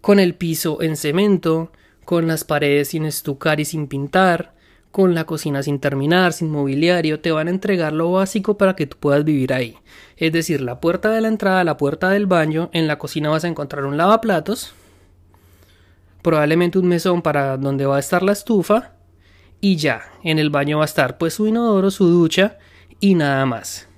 con 0.00 0.18
el 0.18 0.34
piso 0.34 0.80
en 0.82 0.96
cemento, 0.96 1.70
con 2.04 2.26
las 2.26 2.44
paredes 2.44 2.88
sin 2.88 3.04
estucar 3.04 3.60
y 3.60 3.64
sin 3.64 3.88
pintar, 3.88 4.54
con 4.90 5.14
la 5.14 5.24
cocina 5.24 5.62
sin 5.62 5.80
terminar, 5.80 6.32
sin 6.32 6.50
mobiliario, 6.50 7.18
te 7.18 7.32
van 7.32 7.48
a 7.48 7.50
entregar 7.50 7.92
lo 7.92 8.12
básico 8.12 8.56
para 8.56 8.76
que 8.76 8.86
tú 8.86 8.96
puedas 8.98 9.24
vivir 9.24 9.52
ahí. 9.52 9.76
Es 10.16 10.32
decir, 10.32 10.60
la 10.60 10.78
puerta 10.78 11.10
de 11.10 11.20
la 11.20 11.26
entrada, 11.28 11.64
la 11.64 11.76
puerta 11.76 12.10
del 12.10 12.26
baño, 12.26 12.70
en 12.72 12.86
la 12.86 12.96
cocina 12.96 13.28
vas 13.28 13.44
a 13.44 13.48
encontrar 13.48 13.86
un 13.86 13.96
lavaplatos, 13.96 14.72
probablemente 16.22 16.78
un 16.78 16.86
mesón 16.86 17.22
para 17.22 17.56
donde 17.56 17.86
va 17.86 17.96
a 17.96 18.00
estar 18.00 18.22
la 18.22 18.30
estufa 18.32 18.92
y 19.60 19.76
ya, 19.76 20.02
en 20.22 20.38
el 20.38 20.50
baño 20.50 20.78
va 20.78 20.84
a 20.84 20.86
estar 20.86 21.18
pues 21.18 21.34
su 21.34 21.48
inodoro, 21.48 21.90
su 21.90 22.06
ducha 22.06 22.58
y 23.00 23.16
nada 23.16 23.46
más. 23.46 23.88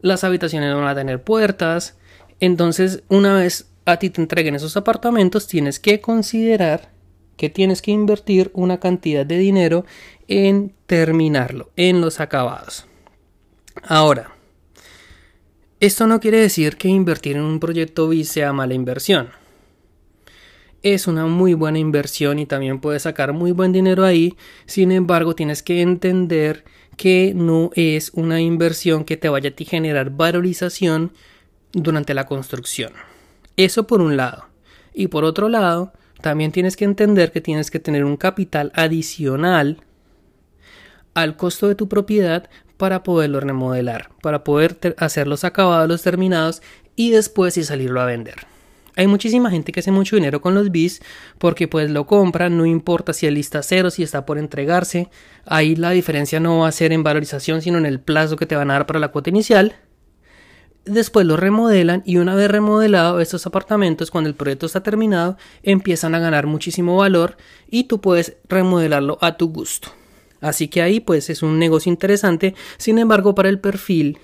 Las 0.00 0.24
habitaciones 0.24 0.74
van 0.74 0.88
a 0.88 0.94
tener 0.94 1.22
puertas, 1.22 1.98
entonces 2.40 3.04
una 3.08 3.34
vez 3.34 3.70
a 3.84 3.98
ti 3.98 4.10
te 4.10 4.20
entreguen 4.20 4.56
esos 4.56 4.76
apartamentos 4.76 5.46
tienes 5.46 5.78
que 5.78 6.00
considerar 6.00 6.95
que 7.36 7.50
tienes 7.50 7.82
que 7.82 7.90
invertir 7.90 8.50
una 8.54 8.78
cantidad 8.80 9.26
de 9.26 9.38
dinero 9.38 9.84
en 10.28 10.72
terminarlo, 10.86 11.70
en 11.76 12.00
los 12.00 12.20
acabados. 12.20 12.86
Ahora, 13.82 14.32
esto 15.78 16.06
no 16.06 16.20
quiere 16.20 16.38
decir 16.38 16.76
que 16.76 16.88
invertir 16.88 17.36
en 17.36 17.42
un 17.42 17.60
proyecto 17.60 18.08
BIS 18.08 18.30
sea 18.30 18.52
mala 18.52 18.74
inversión. 18.74 19.28
Es 20.82 21.06
una 21.06 21.26
muy 21.26 21.54
buena 21.54 21.78
inversión 21.78 22.38
y 22.38 22.46
también 22.46 22.80
puedes 22.80 23.02
sacar 23.02 23.32
muy 23.32 23.52
buen 23.52 23.72
dinero 23.72 24.04
ahí. 24.04 24.36
Sin 24.66 24.92
embargo, 24.92 25.34
tienes 25.34 25.62
que 25.62 25.82
entender 25.82 26.64
que 26.96 27.32
no 27.34 27.70
es 27.74 28.10
una 28.14 28.40
inversión 28.40 29.04
que 29.04 29.16
te 29.16 29.28
vaya 29.28 29.50
a 29.50 29.64
generar 29.64 30.10
valorización 30.10 31.12
durante 31.72 32.14
la 32.14 32.24
construcción. 32.24 32.92
Eso 33.56 33.86
por 33.86 34.00
un 34.00 34.16
lado. 34.16 34.46
Y 34.94 35.08
por 35.08 35.24
otro 35.24 35.48
lado, 35.48 35.92
también 36.20 36.52
tienes 36.52 36.76
que 36.76 36.84
entender 36.84 37.32
que 37.32 37.40
tienes 37.40 37.70
que 37.70 37.80
tener 37.80 38.04
un 38.04 38.16
capital 38.16 38.72
adicional 38.74 39.82
al 41.14 41.36
costo 41.36 41.68
de 41.68 41.74
tu 41.74 41.88
propiedad 41.88 42.48
para 42.76 43.02
poderlo 43.02 43.40
remodelar, 43.40 44.10
para 44.22 44.44
poder 44.44 44.78
hacer 44.98 45.26
los 45.26 45.44
acabados, 45.44 45.88
los 45.88 46.02
terminados 46.02 46.62
y 46.94 47.10
después 47.10 47.56
y 47.56 47.64
salirlo 47.64 48.00
a 48.00 48.06
vender. 48.06 48.46
Hay 48.98 49.06
muchísima 49.06 49.50
gente 49.50 49.72
que 49.72 49.80
hace 49.80 49.92
mucho 49.92 50.16
dinero 50.16 50.40
con 50.40 50.54
los 50.54 50.70
bis 50.70 51.02
porque 51.38 51.68
pues 51.68 51.90
lo 51.90 52.06
compran, 52.06 52.56
no 52.56 52.64
importa 52.64 53.12
si 53.12 53.26
el 53.26 53.34
lista 53.34 53.62
cero, 53.62 53.90
si 53.90 54.02
está 54.02 54.24
por 54.24 54.38
entregarse. 54.38 55.10
Ahí 55.44 55.76
la 55.76 55.90
diferencia 55.90 56.40
no 56.40 56.60
va 56.60 56.68
a 56.68 56.72
ser 56.72 56.92
en 56.92 57.02
valorización, 57.02 57.60
sino 57.60 57.76
en 57.76 57.84
el 57.84 58.00
plazo 58.00 58.36
que 58.36 58.46
te 58.46 58.56
van 58.56 58.70
a 58.70 58.74
dar 58.74 58.86
para 58.86 58.98
la 58.98 59.08
cuota 59.08 59.28
inicial 59.28 59.76
después 60.86 61.26
lo 61.26 61.36
remodelan 61.36 62.02
y 62.06 62.16
una 62.16 62.34
vez 62.34 62.50
remodelado 62.50 63.20
estos 63.20 63.46
apartamentos 63.46 64.10
cuando 64.10 64.28
el 64.28 64.36
proyecto 64.36 64.66
está 64.66 64.82
terminado 64.82 65.36
empiezan 65.62 66.14
a 66.14 66.18
ganar 66.18 66.46
muchísimo 66.46 66.96
valor 66.96 67.36
y 67.70 67.84
tú 67.84 68.00
puedes 68.00 68.36
remodelarlo 68.48 69.18
a 69.20 69.36
tu 69.36 69.48
gusto. 69.48 69.88
Así 70.40 70.68
que 70.68 70.82
ahí 70.82 71.00
pues 71.00 71.28
es 71.28 71.42
un 71.42 71.58
negocio 71.58 71.90
interesante, 71.90 72.54
sin 72.76 72.98
embargo 72.98 73.34
para 73.34 73.48
el 73.48 73.58
perfil 73.58 74.18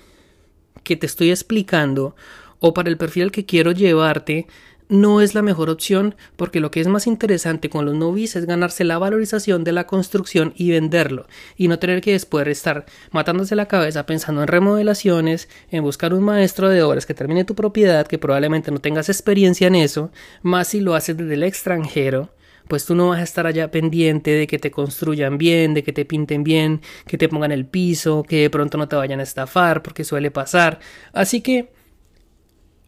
que 0.83 0.95
te 0.95 1.05
estoy 1.05 1.31
explicando 1.31 2.15
o 2.59 2.73
para 2.73 2.89
el 2.89 2.97
perfil 2.97 3.23
al 3.23 3.31
que 3.31 3.45
quiero 3.45 3.71
llevarte 3.71 4.47
no 4.93 5.21
es 5.21 5.33
la 5.33 5.41
mejor 5.41 5.71
opción 5.71 6.15
porque 6.35 6.59
lo 6.59 6.69
que 6.69 6.79
es 6.79 6.87
más 6.87 7.07
interesante 7.07 7.69
con 7.69 7.85
los 7.85 7.95
novis 7.95 8.35
es 8.35 8.45
ganarse 8.45 8.83
la 8.83 8.99
valorización 8.99 9.63
de 9.63 9.71
la 9.71 9.87
construcción 9.87 10.53
y 10.55 10.69
venderlo 10.69 11.25
y 11.57 11.67
no 11.67 11.79
tener 11.79 11.99
que 12.01 12.11
después 12.11 12.47
estar 12.47 12.85
matándose 13.11 13.55
la 13.55 13.67
cabeza 13.67 14.05
pensando 14.05 14.41
en 14.41 14.47
remodelaciones, 14.47 15.49
en 15.71 15.83
buscar 15.83 16.13
un 16.13 16.23
maestro 16.23 16.69
de 16.69 16.83
obras 16.83 17.07
que 17.07 17.15
termine 17.15 17.43
tu 17.43 17.55
propiedad 17.55 18.05
que 18.05 18.19
probablemente 18.19 18.69
no 18.69 18.79
tengas 18.79 19.09
experiencia 19.09 19.65
en 19.67 19.75
eso, 19.75 20.11
más 20.43 20.67
si 20.67 20.79
lo 20.79 20.93
haces 20.93 21.17
desde 21.17 21.33
el 21.33 21.43
extranjero 21.43 22.29
pues 22.67 22.85
tú 22.85 22.95
no 22.95 23.09
vas 23.09 23.19
a 23.19 23.23
estar 23.23 23.45
allá 23.45 23.71
pendiente 23.71 24.31
de 24.31 24.47
que 24.47 24.57
te 24.57 24.71
construyan 24.71 25.37
bien, 25.37 25.73
de 25.73 25.83
que 25.83 25.91
te 25.91 26.05
pinten 26.05 26.43
bien, 26.45 26.81
que 27.05 27.17
te 27.17 27.27
pongan 27.27 27.51
el 27.51 27.65
piso, 27.65 28.23
que 28.23 28.41
de 28.41 28.49
pronto 28.49 28.77
no 28.77 28.87
te 28.87 28.95
vayan 28.95 29.19
a 29.19 29.23
estafar, 29.23 29.83
porque 29.83 30.05
suele 30.05 30.31
pasar. 30.31 30.79
Así 31.11 31.41
que 31.41 31.73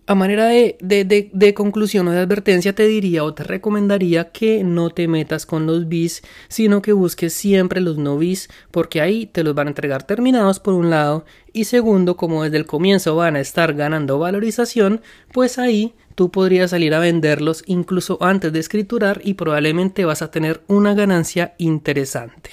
a 0.08 0.14
manera 0.14 0.46
de, 0.46 0.78
de, 0.82 1.30
de, 1.32 1.54
conclusión 1.56 2.08
o 2.08 2.12
de 2.12 2.20
advertencia 2.20 2.74
te 2.74 2.86
diría 2.86 3.24
o 3.24 3.34
te 3.34 3.44
recomendaría 3.44 4.32
que 4.32 4.64
no 4.64 4.92
te 4.92 5.08
metas 5.08 5.46
con 5.46 5.66
los 5.66 5.88
bis, 5.88 6.22
sino 6.48 6.82
que 6.82 6.94
busques 6.94 7.34
siempre 7.34 7.82
los 7.82 7.98
no 7.98 8.18
bis, 8.18 8.50
porque 8.70 9.02
ahí 9.02 9.26
te 9.26 9.44
los 9.44 9.56
van 9.56 9.68
a 9.68 9.72
entregar 9.72 10.04
terminados 10.04 10.60
por 10.60 10.76
un 10.76 10.92
lado 10.92 11.26
y 11.54 11.66
segundo, 11.66 12.18
como 12.18 12.44
desde 12.44 12.58
el 12.58 12.68
comienzo 12.68 13.16
van 13.16 13.36
a 13.36 13.40
estar 13.40 13.74
ganando 13.74 14.20
valorización, 14.20 15.02
pues 15.34 15.58
ahí 15.58 15.96
tú 16.14 16.30
podrías 16.30 16.72
salir 16.72 16.94
a 16.94 17.00
venderlos 17.00 17.64
incluso 17.66 18.18
antes 18.22 18.54
de 18.54 18.60
escriturar 18.60 19.22
y 19.24 19.34
probablemente 19.34 20.06
vas 20.06 20.22
a 20.22 20.30
tener 20.30 20.62
una 20.68 20.94
ganancia 20.94 21.56
interesante. 21.58 22.52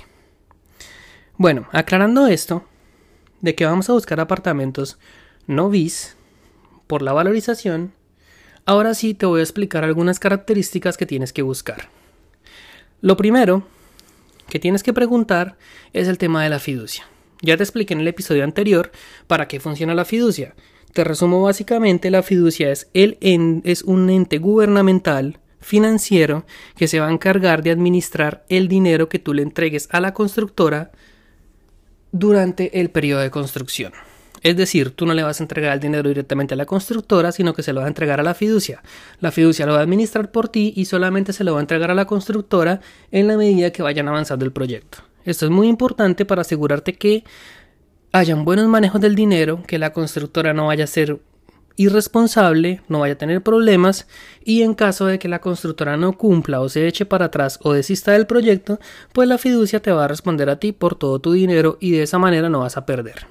Bueno, 1.37 1.69
aclarando 1.73 2.27
esto, 2.29 2.65
de 3.41 3.55
que 3.55 3.67
vamos 3.67 3.91
a 3.91 3.93
buscar 3.93 4.21
apartamentos 4.21 4.99
no 5.47 5.69
bis, 5.69 6.17
por 6.93 7.01
la 7.01 7.15
valorización, 7.15 7.95
ahora 8.67 8.93
sí 8.93 9.15
te 9.15 9.25
voy 9.25 9.41
a 9.41 9.43
explicar 9.43 9.83
algunas 9.83 10.19
características 10.19 10.99
que 10.99 11.07
tienes 11.07 11.33
que 11.33 11.41
buscar. 11.41 11.89
Lo 13.01 13.17
primero 13.17 13.63
que 14.51 14.59
tienes 14.59 14.83
que 14.83 14.93
preguntar 14.93 15.57
es 15.95 16.07
el 16.07 16.19
tema 16.19 16.45
de 16.45 16.51
la 16.51 16.59
fiducia. 16.59 17.07
Ya 17.41 17.57
te 17.57 17.63
expliqué 17.63 17.95
en 17.95 18.01
el 18.01 18.09
episodio 18.09 18.45
anterior 18.45 18.93
para 19.27 19.49
qué 19.49 19.59
funciona 19.59 19.95
la 19.95 20.05
fiducia. 20.05 20.55
Te 20.93 21.03
resumo 21.03 21.41
básicamente, 21.41 22.11
la 22.11 22.23
fiducia 22.23 22.71
es, 22.71 22.91
el 22.93 23.17
es 23.65 23.85
un 23.85 24.11
ente 24.11 24.37
gubernamental 24.37 25.39
financiero 25.61 26.45
que 26.77 26.89
se 26.89 27.01
va 27.01 27.09
a 27.09 27.13
encargar 27.13 27.63
de 27.63 27.71
administrar 27.71 28.45
el 28.51 28.69
dinero 28.69 29.09
que 29.09 29.19
tú 29.19 29.33
le 29.33 29.41
entregues 29.41 29.89
a 29.93 30.01
la 30.03 30.13
constructora 30.13 30.91
durante 32.11 32.81
el 32.81 32.91
periodo 32.91 33.23
de 33.23 33.31
construcción. 33.31 33.95
Es 34.43 34.57
decir, 34.57 34.91
tú 34.91 35.07
no 35.07 35.15
le 35.15 35.23
vas 35.23 35.41
a 35.41 35.45
entregar 35.45 35.73
el 35.73 35.81
dinero 35.81 36.09
directamente 36.09 36.55
a 36.55 36.57
la 36.57 36.67
constructora, 36.67 37.31
sino 37.31 37.55
que 37.55 37.63
se 37.63 37.73
lo 37.73 37.81
vas 37.81 37.87
a 37.87 37.89
entregar 37.89 38.19
a 38.19 38.25
la 38.25 38.35
fiducia. 38.35 38.83
La 39.21 39.31
fiducia 39.31 39.67
lo 39.67 39.73
va 39.73 39.79
a 39.79 39.83
administrar 39.83 40.33
por 40.33 40.49
ti 40.49 40.73
y 40.77 40.87
solamente 40.87 41.33
se 41.33 41.45
lo 41.45 41.53
va 41.53 41.61
a 41.61 41.63
entregar 41.63 41.91
a 41.93 41.95
la 41.95 42.07
constructora 42.07 42.81
en 43.13 43.29
la 43.29 43.37
medida 43.37 43.71
que 43.71 43.83
vayan 43.83 44.09
avanzando 44.09 44.45
el 44.45 44.53
proyecto. 44.53 44.99
Esto 45.25 45.45
es 45.45 45.53
muy 45.53 45.69
importante 45.69 46.25
para 46.25 46.41
asegurarte 46.41 46.95
que 46.95 47.23
hayan 48.11 48.45
buenos 48.45 48.67
manejos 48.67 49.01
del 49.01 49.15
dinero, 49.15 49.63
que 49.67 49.79
la 49.79 49.93
constructora 49.93 50.53
no 50.53 50.67
vaya 50.67 50.85
a 50.85 50.89
ser 50.89 51.21
irresponsable, 51.77 52.83
no 52.89 53.01
vaya 53.01 53.15
a 53.15 53.19
tener 53.19 53.43
problemas 53.43 54.07
y 54.45 54.63
en 54.63 54.75
caso 54.75 55.07
de 55.07 55.19
que 55.19 55.29
la 55.29 55.41
constructora 55.41 55.97
no 55.97 56.19
cumpla 56.19 56.61
o 56.61 56.69
se 56.69 56.87
eche 56.87 57.07
para 57.07 57.27
atrás 57.27 57.59
o 57.63 57.73
desista 57.73 58.13
del 58.13 58.27
proyecto, 58.27 58.79
pues 59.13 59.29
la 59.29 59.39
fiducia 59.39 59.81
te 59.81 59.93
va 59.93 60.05
a 60.05 60.09
responder 60.09 60.51
a 60.51 60.59
ti 60.59 60.73
por 60.73 60.97
todo 60.97 61.21
tu 61.21 61.33
dinero 61.33 61.79
y 61.81 61.93
de 61.93 62.03
esa 62.03 62.19
manera 62.19 62.49
no 62.49 62.61
vas 62.61 62.77
a 62.77 62.85
perder. 62.85 63.27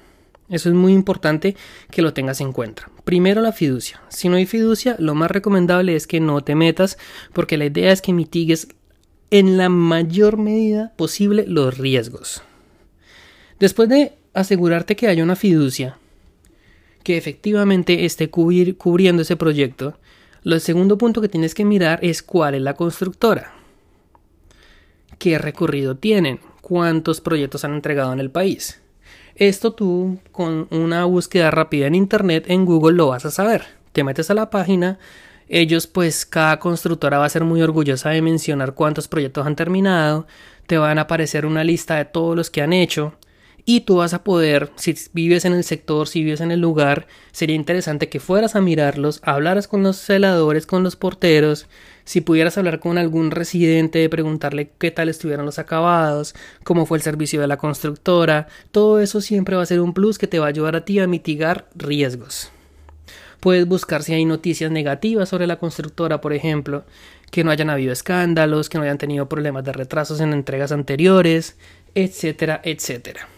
Eso 0.52 0.68
es 0.68 0.74
muy 0.74 0.92
importante 0.92 1.56
que 1.90 2.02
lo 2.02 2.12
tengas 2.12 2.42
en 2.42 2.52
cuenta. 2.52 2.90
Primero 3.04 3.40
la 3.40 3.52
fiducia. 3.52 4.02
Si 4.10 4.28
no 4.28 4.36
hay 4.36 4.44
fiducia, 4.44 4.96
lo 4.98 5.14
más 5.14 5.30
recomendable 5.30 5.96
es 5.96 6.06
que 6.06 6.20
no 6.20 6.42
te 6.42 6.54
metas 6.54 6.98
porque 7.32 7.56
la 7.56 7.64
idea 7.64 7.90
es 7.90 8.02
que 8.02 8.12
mitigues 8.12 8.68
en 9.30 9.56
la 9.56 9.70
mayor 9.70 10.36
medida 10.36 10.92
posible 10.96 11.46
los 11.48 11.78
riesgos. 11.78 12.42
Después 13.60 13.88
de 13.88 14.12
asegurarte 14.34 14.94
que 14.94 15.08
haya 15.08 15.22
una 15.22 15.36
fiducia 15.36 15.96
que 17.02 17.16
efectivamente 17.16 18.04
esté 18.04 18.28
cubriendo 18.28 19.22
ese 19.22 19.36
proyecto, 19.36 19.98
el 20.44 20.60
segundo 20.60 20.98
punto 20.98 21.22
que 21.22 21.30
tienes 21.30 21.54
que 21.54 21.64
mirar 21.64 21.98
es 22.02 22.22
cuál 22.22 22.56
es 22.56 22.60
la 22.60 22.74
constructora. 22.74 23.54
¿Qué 25.18 25.38
recorrido 25.38 25.96
tienen? 25.96 26.40
¿Cuántos 26.60 27.22
proyectos 27.22 27.64
han 27.64 27.72
entregado 27.72 28.12
en 28.12 28.20
el 28.20 28.30
país? 28.30 28.81
Esto 29.36 29.72
tú 29.72 30.18
con 30.30 30.68
una 30.70 31.04
búsqueda 31.04 31.50
rápida 31.50 31.86
en 31.86 31.94
internet 31.94 32.44
en 32.48 32.64
Google 32.64 32.96
lo 32.96 33.08
vas 33.08 33.24
a 33.24 33.30
saber. 33.30 33.64
Te 33.92 34.04
metes 34.04 34.30
a 34.30 34.34
la 34.34 34.50
página, 34.50 34.98
ellos 35.48 35.86
pues 35.86 36.24
cada 36.26 36.58
constructora 36.58 37.18
va 37.18 37.26
a 37.26 37.30
ser 37.30 37.44
muy 37.44 37.62
orgullosa 37.62 38.10
de 38.10 38.22
mencionar 38.22 38.74
cuántos 38.74 39.08
proyectos 39.08 39.46
han 39.46 39.56
terminado, 39.56 40.26
te 40.66 40.78
van 40.78 40.98
a 40.98 41.02
aparecer 41.02 41.44
una 41.44 41.64
lista 41.64 41.96
de 41.96 42.04
todos 42.04 42.36
los 42.36 42.50
que 42.50 42.62
han 42.62 42.72
hecho 42.72 43.14
y 43.64 43.80
tú 43.82 43.96
vas 43.96 44.14
a 44.14 44.24
poder, 44.24 44.70
si 44.76 44.94
vives 45.12 45.44
en 45.44 45.52
el 45.52 45.64
sector, 45.64 46.08
si 46.08 46.24
vives 46.24 46.40
en 46.40 46.50
el 46.50 46.60
lugar, 46.60 47.06
sería 47.30 47.54
interesante 47.54 48.08
que 48.08 48.20
fueras 48.20 48.56
a 48.56 48.60
mirarlos, 48.60 49.20
hablaras 49.22 49.68
con 49.68 49.82
los 49.82 49.96
celadores, 49.96 50.66
con 50.66 50.82
los 50.82 50.96
porteros, 50.96 51.68
si 52.04 52.20
pudieras 52.20 52.58
hablar 52.58 52.80
con 52.80 52.98
algún 52.98 53.30
residente, 53.30 54.08
preguntarle 54.08 54.72
qué 54.78 54.90
tal 54.90 55.08
estuvieron 55.08 55.46
los 55.46 55.60
acabados, 55.60 56.34
cómo 56.64 56.86
fue 56.86 56.98
el 56.98 57.02
servicio 57.02 57.40
de 57.40 57.46
la 57.46 57.58
constructora, 57.58 58.48
todo 58.72 59.00
eso 59.00 59.20
siempre 59.20 59.54
va 59.54 59.62
a 59.62 59.66
ser 59.66 59.80
un 59.80 59.94
plus 59.94 60.18
que 60.18 60.26
te 60.26 60.40
va 60.40 60.46
a 60.46 60.48
ayudar 60.48 60.74
a 60.74 60.84
ti 60.84 60.98
a 60.98 61.06
mitigar 61.06 61.68
riesgos. 61.76 62.50
Puedes 63.38 63.66
buscar 63.66 64.02
si 64.02 64.14
hay 64.14 64.24
noticias 64.24 64.70
negativas 64.70 65.28
sobre 65.28 65.46
la 65.46 65.58
constructora, 65.58 66.20
por 66.20 66.32
ejemplo, 66.32 66.84
que 67.30 67.44
no 67.44 67.50
hayan 67.50 67.70
habido 67.70 67.92
escándalos, 67.92 68.68
que 68.68 68.78
no 68.78 68.84
hayan 68.84 68.98
tenido 68.98 69.28
problemas 69.28 69.64
de 69.64 69.72
retrasos 69.72 70.20
en 70.20 70.32
entregas 70.32 70.70
anteriores, 70.70 71.56
etcétera, 71.94 72.60
etcétera. 72.62 73.28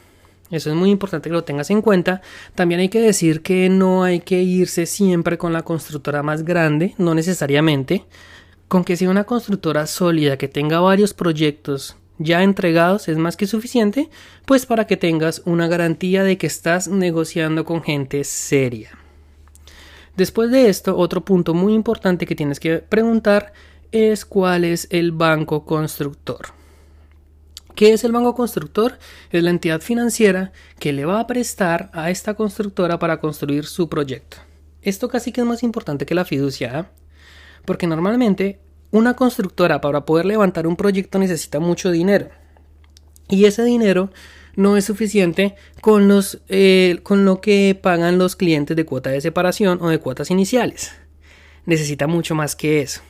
Eso 0.51 0.71
es 0.71 0.77
muy 0.77 0.91
importante 0.91 1.29
que 1.29 1.35
lo 1.35 1.45
tengas 1.45 1.71
en 1.71 1.83
cuenta. 1.83 2.21
También 2.55 2.81
hay 2.81 2.89
que 2.89 3.01
decir 3.01 3.43
que 3.43 3.69
no 3.69 4.05
hay 4.05 4.21
que 4.21 4.43
irse 4.43 4.87
siempre 4.87 5.39
con 5.39 5.53
la 5.53 5.63
constructora 5.63 6.23
más 6.23 6.45
grande, 6.45 6.95
no 6.99 7.15
necesariamente. 7.15 8.05
Con 8.69 8.85
que 8.85 8.97
sea 8.97 9.11
una 9.11 9.25
constructora 9.25 9.87
sólida 9.87 10.37
que 10.37 10.49
tenga 10.49 10.81
varios 10.81 11.15
proyectos 11.15 11.97
ya 12.19 12.43
entregados 12.43 13.09
es 13.09 13.17
más 13.17 13.37
que 13.37 13.47
suficiente, 13.47 14.09
pues 14.45 14.67
para 14.67 14.87
que 14.87 14.97
tengas 14.97 15.43
una 15.45 15.67
garantía 15.67 16.23
de 16.23 16.39
que 16.39 16.47
estás 16.47 16.89
negociando 16.89 17.65
con 17.65 17.83
gente 17.83 18.23
seria. 18.25 18.91
Después 20.17 20.51
de 20.51 20.69
esto, 20.69 20.97
otro 20.97 21.25
punto 21.25 21.55
muy 21.55 21.75
importante 21.75 22.27
que 22.27 22.37
tienes 22.37 22.61
que 22.61 22.79
preguntar 22.79 23.53
es 23.91 24.25
cuál 24.25 24.65
es 24.65 24.87
el 24.91 25.11
banco 25.13 25.65
constructor. 25.65 26.64
¿Qué 27.75 27.93
es 27.93 28.05
el 28.05 28.13
banco 28.13 28.35
constructor? 28.35 28.99
Es 29.31 29.43
la 29.43 29.51
entidad 29.51 29.81
financiera 29.81 30.53
que 30.79 30.93
le 30.93 31.05
va 31.05 31.19
a 31.19 31.27
prestar 31.27 31.91
a 31.93 32.11
esta 32.11 32.35
constructora 32.35 32.99
para 33.01 33.19
construir 33.19 33.67
su 33.67 33.89
proyecto. 33.89 34.37
Esto 34.83 35.09
casi 35.09 35.33
que 35.33 35.41
es 35.41 35.47
más 35.47 35.63
importante 35.63 36.07
que 36.07 36.15
la 36.15 36.25
fiducia, 36.25 36.79
¿eh? 36.79 36.85
porque 37.65 37.87
normalmente 37.87 38.61
una 38.93 39.15
constructora 39.15 39.81
para 39.81 40.05
poder 40.05 40.27
levantar 40.27 40.69
un 40.69 40.77
proyecto 40.77 41.19
necesita 41.19 41.59
mucho 41.59 41.91
dinero. 41.91 42.29
Y 43.29 43.47
ese 43.47 43.65
dinero 43.65 44.11
no 44.55 44.77
es 44.77 44.85
suficiente 44.85 45.57
con, 45.81 46.07
los, 46.07 46.43
eh, 46.49 47.01
con 47.03 47.25
lo 47.25 47.41
que 47.41 47.77
pagan 47.81 48.19
los 48.19 48.37
clientes 48.37 48.77
de 48.77 48.85
cuota 48.85 49.11
de 49.11 49.21
separación 49.21 49.79
o 49.81 49.89
de 49.89 49.99
cuotas 49.99 50.31
iniciales. 50.31 50.93
Necesita 51.67 52.07
mucho 52.07 52.37
más 52.37 52.55
que 52.55 52.83
eso. 52.83 53.01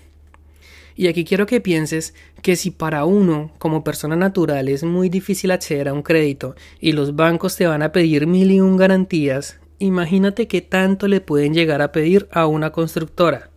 Y 0.96 1.08
aquí 1.08 1.24
quiero 1.24 1.46
que 1.46 1.60
pienses 1.60 2.14
que 2.42 2.56
si 2.56 2.70
para 2.70 3.04
uno 3.04 3.50
como 3.58 3.82
persona 3.82 4.14
natural 4.14 4.68
es 4.68 4.84
muy 4.84 5.08
difícil 5.08 5.50
acceder 5.50 5.88
a 5.88 5.92
un 5.92 6.02
crédito 6.02 6.54
y 6.80 6.92
los 6.92 7.16
bancos 7.16 7.56
te 7.56 7.66
van 7.66 7.82
a 7.82 7.90
pedir 7.90 8.26
mil 8.26 8.50
y 8.52 8.60
un 8.60 8.76
garantías, 8.76 9.58
imagínate 9.78 10.46
qué 10.46 10.60
tanto 10.60 11.08
le 11.08 11.20
pueden 11.20 11.52
llegar 11.52 11.82
a 11.82 11.90
pedir 11.90 12.28
a 12.30 12.46
una 12.46 12.70
constructora. 12.70 13.50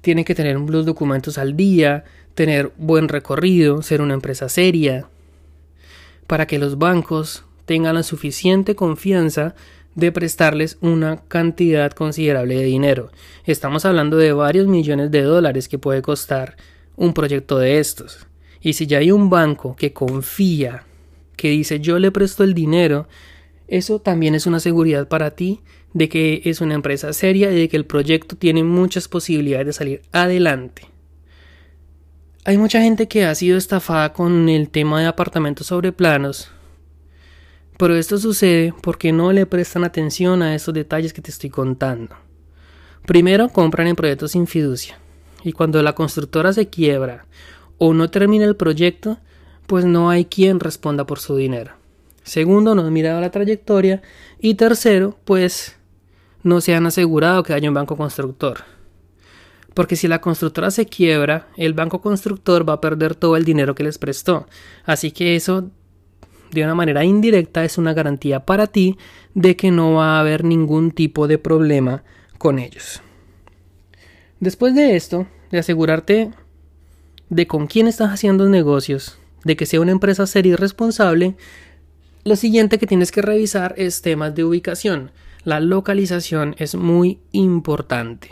Tiene 0.00 0.24
que 0.24 0.34
tener 0.34 0.58
los 0.58 0.86
documentos 0.86 1.36
al 1.36 1.56
día, 1.56 2.04
tener 2.34 2.72
buen 2.78 3.08
recorrido, 3.08 3.82
ser 3.82 4.00
una 4.00 4.14
empresa 4.14 4.48
seria, 4.48 5.08
para 6.26 6.46
que 6.46 6.58
los 6.58 6.78
bancos 6.78 7.44
tengan 7.66 7.96
la 7.96 8.02
suficiente 8.02 8.74
confianza 8.74 9.54
de 9.94 10.12
prestarles 10.12 10.78
una 10.80 11.22
cantidad 11.28 11.92
considerable 11.92 12.56
de 12.56 12.64
dinero. 12.64 13.10
Estamos 13.44 13.84
hablando 13.84 14.16
de 14.16 14.32
varios 14.32 14.66
millones 14.66 15.10
de 15.10 15.22
dólares 15.22 15.68
que 15.68 15.78
puede 15.78 16.02
costar 16.02 16.56
un 16.96 17.12
proyecto 17.14 17.58
de 17.58 17.78
estos. 17.78 18.26
Y 18.60 18.74
si 18.74 18.86
ya 18.86 18.98
hay 18.98 19.10
un 19.10 19.30
banco 19.30 19.74
que 19.76 19.92
confía, 19.92 20.84
que 21.36 21.48
dice 21.48 21.80
yo 21.80 21.98
le 21.98 22.12
presto 22.12 22.44
el 22.44 22.54
dinero, 22.54 23.08
eso 23.68 24.00
también 24.00 24.34
es 24.34 24.46
una 24.46 24.60
seguridad 24.60 25.08
para 25.08 25.30
ti 25.30 25.60
de 25.92 26.08
que 26.08 26.42
es 26.44 26.60
una 26.60 26.74
empresa 26.74 27.12
seria 27.12 27.50
y 27.50 27.56
de 27.56 27.68
que 27.68 27.76
el 27.76 27.86
proyecto 27.86 28.36
tiene 28.36 28.62
muchas 28.64 29.08
posibilidades 29.08 29.66
de 29.66 29.72
salir 29.72 30.02
adelante. 30.12 30.82
Hay 32.44 32.58
mucha 32.58 32.80
gente 32.80 33.06
que 33.06 33.24
ha 33.24 33.34
sido 33.34 33.58
estafada 33.58 34.12
con 34.12 34.48
el 34.48 34.70
tema 34.70 35.00
de 35.00 35.06
apartamentos 35.06 35.66
sobre 35.66 35.92
planos, 35.92 36.50
pero 37.80 37.96
esto 37.96 38.18
sucede 38.18 38.74
porque 38.82 39.10
no 39.10 39.32
le 39.32 39.46
prestan 39.46 39.84
atención 39.84 40.42
a 40.42 40.54
estos 40.54 40.74
detalles 40.74 41.14
que 41.14 41.22
te 41.22 41.30
estoy 41.30 41.48
contando. 41.48 42.14
Primero, 43.06 43.48
compran 43.48 43.86
en 43.86 43.96
proyectos 43.96 44.32
sin 44.32 44.46
fiducia, 44.46 44.98
y 45.42 45.52
cuando 45.52 45.82
la 45.82 45.94
constructora 45.94 46.52
se 46.52 46.68
quiebra 46.68 47.24
o 47.78 47.94
no 47.94 48.10
termina 48.10 48.44
el 48.44 48.54
proyecto, 48.54 49.16
pues 49.66 49.86
no 49.86 50.10
hay 50.10 50.26
quien 50.26 50.60
responda 50.60 51.06
por 51.06 51.20
su 51.20 51.36
dinero. 51.36 51.72
Segundo, 52.22 52.74
no 52.74 52.82
han 52.82 52.92
mirado 52.92 53.18
la 53.18 53.30
trayectoria. 53.30 54.02
Y 54.38 54.56
tercero, 54.56 55.18
pues 55.24 55.78
no 56.42 56.60
se 56.60 56.74
han 56.74 56.84
asegurado 56.84 57.42
que 57.42 57.54
haya 57.54 57.70
un 57.70 57.74
banco 57.74 57.96
constructor. 57.96 58.58
Porque 59.72 59.96
si 59.96 60.06
la 60.06 60.20
constructora 60.20 60.70
se 60.70 60.84
quiebra, 60.84 61.48
el 61.56 61.72
banco 61.72 62.02
constructor 62.02 62.68
va 62.68 62.74
a 62.74 62.80
perder 62.82 63.14
todo 63.14 63.38
el 63.38 63.46
dinero 63.46 63.74
que 63.74 63.84
les 63.84 63.96
prestó. 63.96 64.46
Así 64.84 65.12
que 65.12 65.34
eso, 65.34 65.70
de 66.50 66.64
una 66.64 66.74
manera 66.74 67.04
indirecta, 67.04 67.64
es 67.64 67.78
una 67.78 67.94
garantía 67.94 68.44
para 68.46 68.66
ti 68.66 68.98
de 69.34 69.56
que 69.56 69.70
no 69.70 69.94
va 69.94 70.16
a 70.16 70.20
haber 70.20 70.44
ningún 70.44 70.90
tipo 70.90 71.28
de 71.28 71.38
problema 71.38 72.02
con 72.38 72.58
ellos. 72.58 73.02
Después 74.40 74.74
de 74.74 74.96
esto, 74.96 75.26
de 75.50 75.58
asegurarte 75.58 76.30
de 77.28 77.46
con 77.46 77.66
quién 77.66 77.86
estás 77.86 78.10
haciendo 78.10 78.48
negocios, 78.48 79.18
de 79.44 79.56
que 79.56 79.66
sea 79.66 79.80
una 79.80 79.92
empresa 79.92 80.26
seria 80.26 80.52
y 80.52 80.56
responsable, 80.56 81.36
lo 82.24 82.36
siguiente 82.36 82.78
que 82.78 82.86
tienes 82.86 83.12
que 83.12 83.22
revisar 83.22 83.74
es 83.78 84.02
temas 84.02 84.34
de 84.34 84.44
ubicación. 84.44 85.10
La 85.44 85.60
localización 85.60 86.54
es 86.58 86.74
muy 86.74 87.18
importante. 87.32 88.28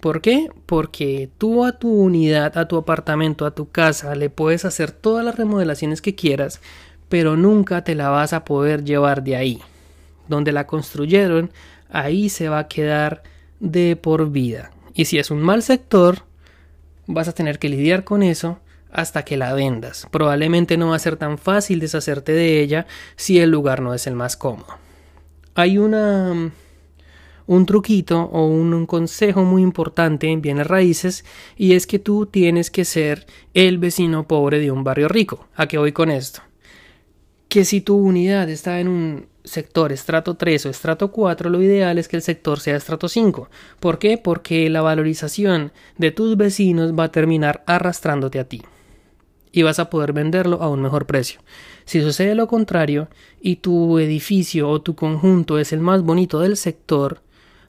¿Por 0.00 0.20
qué? 0.20 0.48
Porque 0.66 1.30
tú 1.38 1.64
a 1.64 1.78
tu 1.78 1.88
unidad, 1.88 2.58
a 2.58 2.66
tu 2.66 2.76
apartamento, 2.76 3.46
a 3.46 3.54
tu 3.54 3.70
casa, 3.70 4.16
le 4.16 4.30
puedes 4.30 4.64
hacer 4.64 4.90
todas 4.90 5.24
las 5.24 5.36
remodelaciones 5.36 6.02
que 6.02 6.16
quieras, 6.16 6.60
pero 7.12 7.36
nunca 7.36 7.84
te 7.84 7.94
la 7.94 8.08
vas 8.08 8.32
a 8.32 8.46
poder 8.46 8.84
llevar 8.84 9.22
de 9.22 9.36
ahí. 9.36 9.60
Donde 10.28 10.50
la 10.50 10.66
construyeron, 10.66 11.50
ahí 11.90 12.30
se 12.30 12.48
va 12.48 12.60
a 12.60 12.68
quedar 12.68 13.22
de 13.60 13.96
por 13.96 14.30
vida. 14.30 14.70
Y 14.94 15.04
si 15.04 15.18
es 15.18 15.30
un 15.30 15.42
mal 15.42 15.62
sector, 15.62 16.20
vas 17.06 17.28
a 17.28 17.34
tener 17.34 17.58
que 17.58 17.68
lidiar 17.68 18.04
con 18.04 18.22
eso 18.22 18.60
hasta 18.90 19.26
que 19.26 19.36
la 19.36 19.52
vendas. 19.52 20.08
Probablemente 20.10 20.78
no 20.78 20.88
va 20.88 20.96
a 20.96 21.00
ser 21.00 21.16
tan 21.16 21.36
fácil 21.36 21.80
deshacerte 21.80 22.32
de 22.32 22.62
ella 22.62 22.86
si 23.16 23.40
el 23.40 23.50
lugar 23.50 23.82
no 23.82 23.92
es 23.92 24.06
el 24.06 24.14
más 24.14 24.38
cómodo. 24.38 24.78
Hay 25.54 25.76
una 25.76 26.50
un 27.46 27.66
truquito 27.66 28.22
o 28.22 28.46
un, 28.46 28.86
consejo 28.86 29.44
muy 29.44 29.60
importante 29.60 30.28
en 30.30 30.40
bienes 30.40 30.66
raíces 30.66 31.26
y 31.58 31.74
es 31.74 31.86
que 31.86 31.98
tú 31.98 32.24
tienes 32.24 32.70
que 32.70 32.86
ser 32.86 33.26
el 33.52 33.76
vecino 33.76 34.26
pobre 34.26 34.60
de 34.60 34.70
un 34.70 34.82
barrio 34.82 35.08
rico. 35.08 35.46
¿A 35.54 35.66
qué 35.66 35.76
voy 35.76 35.92
con 35.92 36.10
esto? 36.10 36.40
Que 37.52 37.66
si 37.66 37.82
tu 37.82 37.98
unidad 37.98 38.48
está 38.48 38.80
en 38.80 38.88
un 38.88 39.26
sector 39.44 39.92
estrato 39.92 40.36
3 40.36 40.64
o 40.64 40.70
estrato 40.70 41.12
4, 41.12 41.50
lo 41.50 41.60
ideal 41.60 41.98
es 41.98 42.08
que 42.08 42.16
el 42.16 42.22
sector 42.22 42.58
sea 42.60 42.76
estrato 42.76 43.10
5. 43.10 43.50
¿Por 43.78 43.98
qué? 43.98 44.16
Porque 44.16 44.70
la 44.70 44.80
valorización 44.80 45.70
de 45.98 46.12
tus 46.12 46.38
vecinos 46.38 46.98
va 46.98 47.04
a 47.04 47.12
terminar 47.12 47.62
arrastrándote 47.66 48.38
a 48.40 48.48
ti 48.48 48.62
y 49.52 49.64
vas 49.64 49.78
a 49.78 49.90
poder 49.90 50.14
venderlo 50.14 50.62
a 50.62 50.70
un 50.70 50.80
mejor 50.80 51.04
precio. 51.04 51.42
Si 51.84 52.00
sucede 52.00 52.34
lo 52.34 52.46
contrario 52.46 53.10
y 53.38 53.56
tu 53.56 53.98
edificio 53.98 54.70
o 54.70 54.80
tu 54.80 54.94
conjunto 54.94 55.58
es 55.58 55.74
el 55.74 55.80
más 55.80 56.00
bonito 56.00 56.40
del 56.40 56.56
sector, 56.56 57.20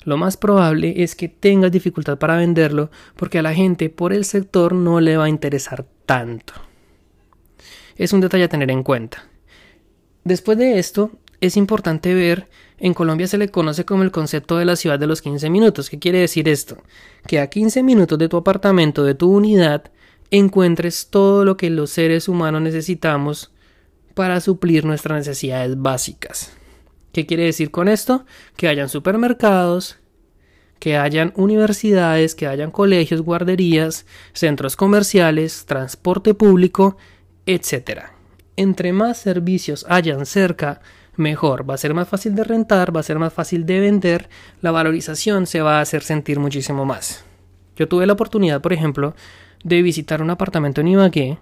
lo 0.06 0.16
más 0.16 0.38
probable 0.38 1.04
es 1.04 1.14
que 1.14 1.28
tengas 1.28 1.74
dificultad 1.74 2.18
para 2.18 2.38
venderlo 2.38 2.90
porque 3.18 3.40
a 3.40 3.42
la 3.42 3.54
gente 3.54 3.90
por 3.90 4.14
el 4.14 4.24
sector 4.24 4.72
no 4.72 5.02
le 5.02 5.18
va 5.18 5.26
a 5.26 5.30
interesar 5.30 5.86
tanto. 6.06 6.54
Es 7.98 8.14
un 8.14 8.22
detalle 8.22 8.46
a 8.46 8.48
tener 8.48 8.72
en 8.72 8.84
cuenta. 8.84 9.33
Después 10.24 10.58
de 10.58 10.80
esto, 10.80 11.12
es 11.42 11.58
importante 11.58 12.14
ver, 12.14 12.48
en 12.78 12.94
Colombia 12.94 13.28
se 13.28 13.38
le 13.38 13.50
conoce 13.50 13.86
como 13.86 14.04
el 14.04 14.12
concepto 14.12 14.58
de 14.58 14.66
la 14.66 14.76
ciudad 14.76 15.00
de 15.00 15.08
los 15.08 15.22
15 15.22 15.50
minutos. 15.50 15.90
¿Qué 15.90 16.00
quiere 16.00 16.20
decir 16.20 16.48
esto? 16.48 16.78
Que 17.28 17.40
a 17.40 17.48
15 17.48 17.84
minutos 17.84 18.18
de 18.18 18.30
tu 18.30 18.38
apartamento, 18.38 19.04
de 19.04 19.16
tu 19.16 19.32
unidad, 19.32 19.92
encuentres 20.32 21.08
todo 21.10 21.46
lo 21.46 21.58
que 21.58 21.70
los 21.70 21.90
seres 21.92 22.28
humanos 22.28 22.62
necesitamos 22.62 23.52
para 24.14 24.40
suplir 24.42 24.86
nuestras 24.86 25.20
necesidades 25.20 25.80
básicas. 25.82 26.52
¿Qué 27.12 27.26
quiere 27.26 27.44
decir 27.44 27.72
con 27.72 27.88
esto? 27.88 28.26
Que 28.56 28.68
hayan 28.68 28.90
supermercados, 28.90 29.98
que 30.80 30.98
hayan 30.98 31.32
universidades, 31.36 32.36
que 32.36 32.48
hayan 32.48 32.72
colegios, 32.72 33.22
guarderías, 33.22 34.06
centros 34.34 34.76
comerciales, 34.76 35.66
transporte 35.66 36.34
público, 36.34 36.98
etc. 37.46 38.13
Entre 38.56 38.94
más 38.94 39.18
servicios 39.18 39.86
hayan 39.90 40.26
cerca, 40.26 40.82
mejor. 41.16 41.70
Va 41.70 41.76
a 41.76 41.78
ser 41.78 41.94
más 41.94 42.08
fácil 42.08 42.36
de 42.36 42.44
rentar, 42.44 42.96
va 42.96 43.00
a 43.00 43.04
ser 43.04 43.20
más 43.20 43.34
fácil 43.34 43.66
de 43.66 43.80
vender, 43.80 44.30
la 44.62 44.72
valorización 44.72 45.48
se 45.48 45.62
va 45.62 45.78
a 45.78 45.82
hacer 45.82 46.04
sentir 46.04 46.40
muchísimo 46.40 46.86
más. 46.86 47.24
Yo 47.76 47.88
tuve 47.88 48.06
la 48.06 48.14
oportunidad, 48.14 48.62
por 48.62 48.74
ejemplo, 48.74 49.16
de 49.64 49.82
visitar 49.82 50.22
un 50.22 50.30
apartamento 50.30 50.82
en 50.82 50.90
Ibagué 50.90 51.38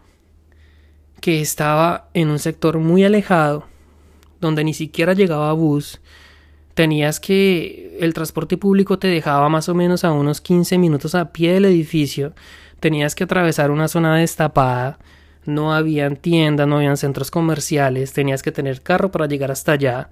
que 1.19 1.41
estaba 1.41 2.09
en 2.13 2.29
un 2.29 2.39
sector 2.39 2.79
muy 2.79 3.03
alejado, 3.03 3.65
donde 4.39 4.63
ni 4.63 4.73
siquiera 4.73 5.13
llegaba 5.13 5.53
bus. 5.53 6.01
Tenías 6.73 7.19
que 7.19 7.97
el 7.99 8.13
transporte 8.13 8.57
público 8.57 8.97
te 8.97 9.07
dejaba 9.07 9.49
más 9.49 9.69
o 9.69 9.75
menos 9.75 10.03
a 10.03 10.13
unos 10.13 10.41
15 10.41 10.77
minutos 10.77 11.13
a 11.13 11.31
pie 11.31 11.53
del 11.53 11.65
edificio. 11.65 12.33
Tenías 12.79 13.13
que 13.13 13.25
atravesar 13.25 13.69
una 13.69 13.87
zona 13.87 14.15
destapada. 14.17 14.97
No 15.45 15.73
habían 15.73 16.17
tiendas, 16.17 16.67
no 16.67 16.77
habían 16.77 16.97
centros 16.97 17.31
comerciales. 17.31 18.13
Tenías 18.13 18.43
que 18.43 18.51
tener 18.51 18.81
carro 18.81 19.11
para 19.11 19.27
llegar 19.27 19.51
hasta 19.51 19.73
allá. 19.73 20.09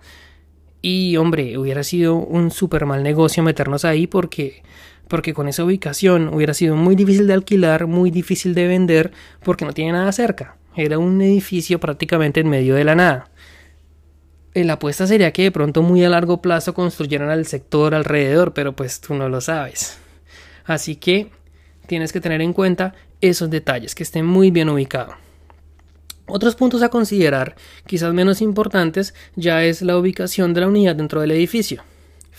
Y 0.82 1.18
hombre, 1.18 1.58
hubiera 1.58 1.84
sido 1.84 2.16
un 2.16 2.52
súper 2.52 2.86
mal 2.86 3.04
negocio 3.04 3.44
meternos 3.44 3.86
ahí 3.86 4.08
porque 4.08 4.64
porque 5.10 5.34
con 5.34 5.48
esa 5.48 5.66
ubicación 5.66 6.34
hubiera 6.34 6.54
sido 6.54 6.76
muy 6.76 6.96
difícil 6.96 7.28
de 7.28 7.34
alquilar, 7.34 7.88
muy 7.88 8.12
difícil 8.12 8.54
de 8.54 8.68
vender, 8.68 9.12
porque 9.44 9.66
no 9.66 9.74
tiene 9.74 9.92
nada 9.92 10.12
cerca. 10.12 10.56
Era 10.76 11.00
un 11.00 11.20
edificio 11.22 11.80
prácticamente 11.80 12.40
en 12.40 12.48
medio 12.48 12.76
de 12.76 12.84
la 12.84 12.96
nada. 12.96 13.30
Eh, 14.54 14.64
la 14.64 14.74
apuesta 14.74 15.08
sería 15.08 15.34
que 15.34 15.44
de 15.44 15.52
pronto 15.52 15.82
muy 15.82 16.06
a 16.06 16.10
largo 16.10 16.42
plazo 16.42 16.76
construyeran 16.76 17.30
al 17.30 17.48
sector 17.48 17.96
alrededor, 17.96 18.54
pero 18.54 18.76
pues 18.76 19.02
tú 19.02 19.16
no 19.16 19.30
lo 19.30 19.42
sabes. 19.42 19.98
Así 20.66 20.96
que 20.96 21.32
tienes 21.88 22.14
que 22.14 22.22
tener 22.22 22.42
en 22.42 22.54
cuenta 22.54 22.94
esos 23.22 23.50
detalles, 23.50 23.96
que 23.96 24.04
estén 24.04 24.26
muy 24.26 24.52
bien 24.52 24.70
ubicados. 24.70 25.16
Otros 26.26 26.56
puntos 26.56 26.84
a 26.84 26.90
considerar, 26.90 27.56
quizás 27.88 28.14
menos 28.14 28.42
importantes, 28.42 29.16
ya 29.36 29.64
es 29.64 29.82
la 29.82 29.98
ubicación 29.98 30.54
de 30.54 30.62
la 30.62 30.68
unidad 30.68 30.96
dentro 30.96 31.22
del 31.22 31.32
edificio. 31.32 31.84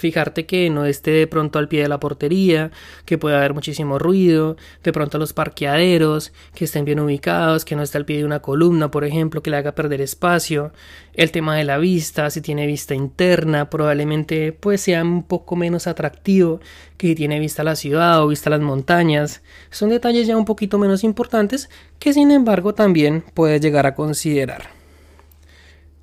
Fijarte 0.00 0.46
que 0.46 0.70
no 0.70 0.86
esté 0.86 1.10
de 1.10 1.26
pronto 1.26 1.58
al 1.58 1.68
pie 1.68 1.82
de 1.82 1.88
la 1.88 2.00
portería, 2.00 2.70
que 3.04 3.18
pueda 3.18 3.36
haber 3.36 3.52
muchísimo 3.52 3.98
ruido, 3.98 4.56
de 4.82 4.92
pronto 4.92 5.18
los 5.18 5.34
parqueaderos, 5.34 6.32
que 6.54 6.64
estén 6.64 6.86
bien 6.86 7.00
ubicados, 7.00 7.66
que 7.66 7.76
no 7.76 7.82
esté 7.82 7.98
al 7.98 8.06
pie 8.06 8.16
de 8.16 8.24
una 8.24 8.40
columna, 8.40 8.90
por 8.90 9.04
ejemplo, 9.04 9.42
que 9.42 9.50
le 9.50 9.58
haga 9.58 9.74
perder 9.74 10.00
espacio. 10.00 10.72
El 11.12 11.30
tema 11.32 11.54
de 11.54 11.64
la 11.64 11.76
vista, 11.76 12.30
si 12.30 12.40
tiene 12.40 12.66
vista 12.66 12.94
interna, 12.94 13.68
probablemente 13.68 14.52
pues 14.52 14.80
sea 14.80 15.02
un 15.02 15.22
poco 15.22 15.54
menos 15.54 15.86
atractivo 15.86 16.60
que 16.96 17.08
si 17.08 17.14
tiene 17.14 17.38
vista 17.38 17.60
a 17.60 17.66
la 17.66 17.76
ciudad 17.76 18.22
o 18.22 18.28
vista 18.28 18.48
a 18.48 18.52
las 18.52 18.60
montañas. 18.60 19.42
Son 19.70 19.90
detalles 19.90 20.26
ya 20.26 20.36
un 20.36 20.46
poquito 20.46 20.78
menos 20.78 21.04
importantes 21.04 21.68
que 21.98 22.14
sin 22.14 22.30
embargo 22.30 22.74
también 22.74 23.22
puedes 23.34 23.60
llegar 23.60 23.86
a 23.86 23.94
considerar. 23.94 24.70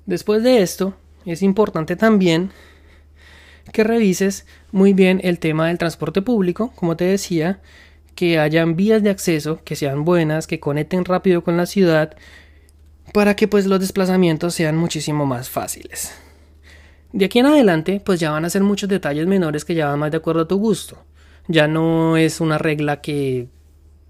Después 0.06 0.44
de 0.44 0.62
esto, 0.62 0.94
es 1.26 1.42
importante 1.42 1.96
también 1.96 2.50
que 3.72 3.84
revises 3.84 4.46
muy 4.72 4.92
bien 4.92 5.20
el 5.22 5.38
tema 5.38 5.68
del 5.68 5.78
transporte 5.78 6.22
público, 6.22 6.72
como 6.74 6.96
te 6.96 7.04
decía, 7.04 7.60
que 8.14 8.38
hayan 8.38 8.76
vías 8.76 9.02
de 9.02 9.10
acceso 9.10 9.60
que 9.64 9.76
sean 9.76 10.04
buenas, 10.04 10.46
que 10.46 10.60
conecten 10.60 11.04
rápido 11.04 11.44
con 11.44 11.56
la 11.56 11.66
ciudad, 11.66 12.16
para 13.12 13.36
que 13.36 13.48
pues 13.48 13.66
los 13.66 13.80
desplazamientos 13.80 14.54
sean 14.54 14.76
muchísimo 14.76 15.26
más 15.26 15.48
fáciles. 15.48 16.12
De 17.12 17.24
aquí 17.24 17.38
en 17.38 17.46
adelante, 17.46 18.02
pues 18.04 18.20
ya 18.20 18.30
van 18.32 18.44
a 18.44 18.50
ser 18.50 18.62
muchos 18.62 18.88
detalles 18.88 19.26
menores 19.26 19.64
que 19.64 19.74
ya 19.74 19.88
van 19.88 19.98
más 19.98 20.10
de 20.10 20.18
acuerdo 20.18 20.42
a 20.42 20.48
tu 20.48 20.58
gusto. 20.58 20.98
Ya 21.46 21.66
no 21.66 22.16
es 22.16 22.40
una 22.40 22.58
regla 22.58 23.00
que 23.00 23.48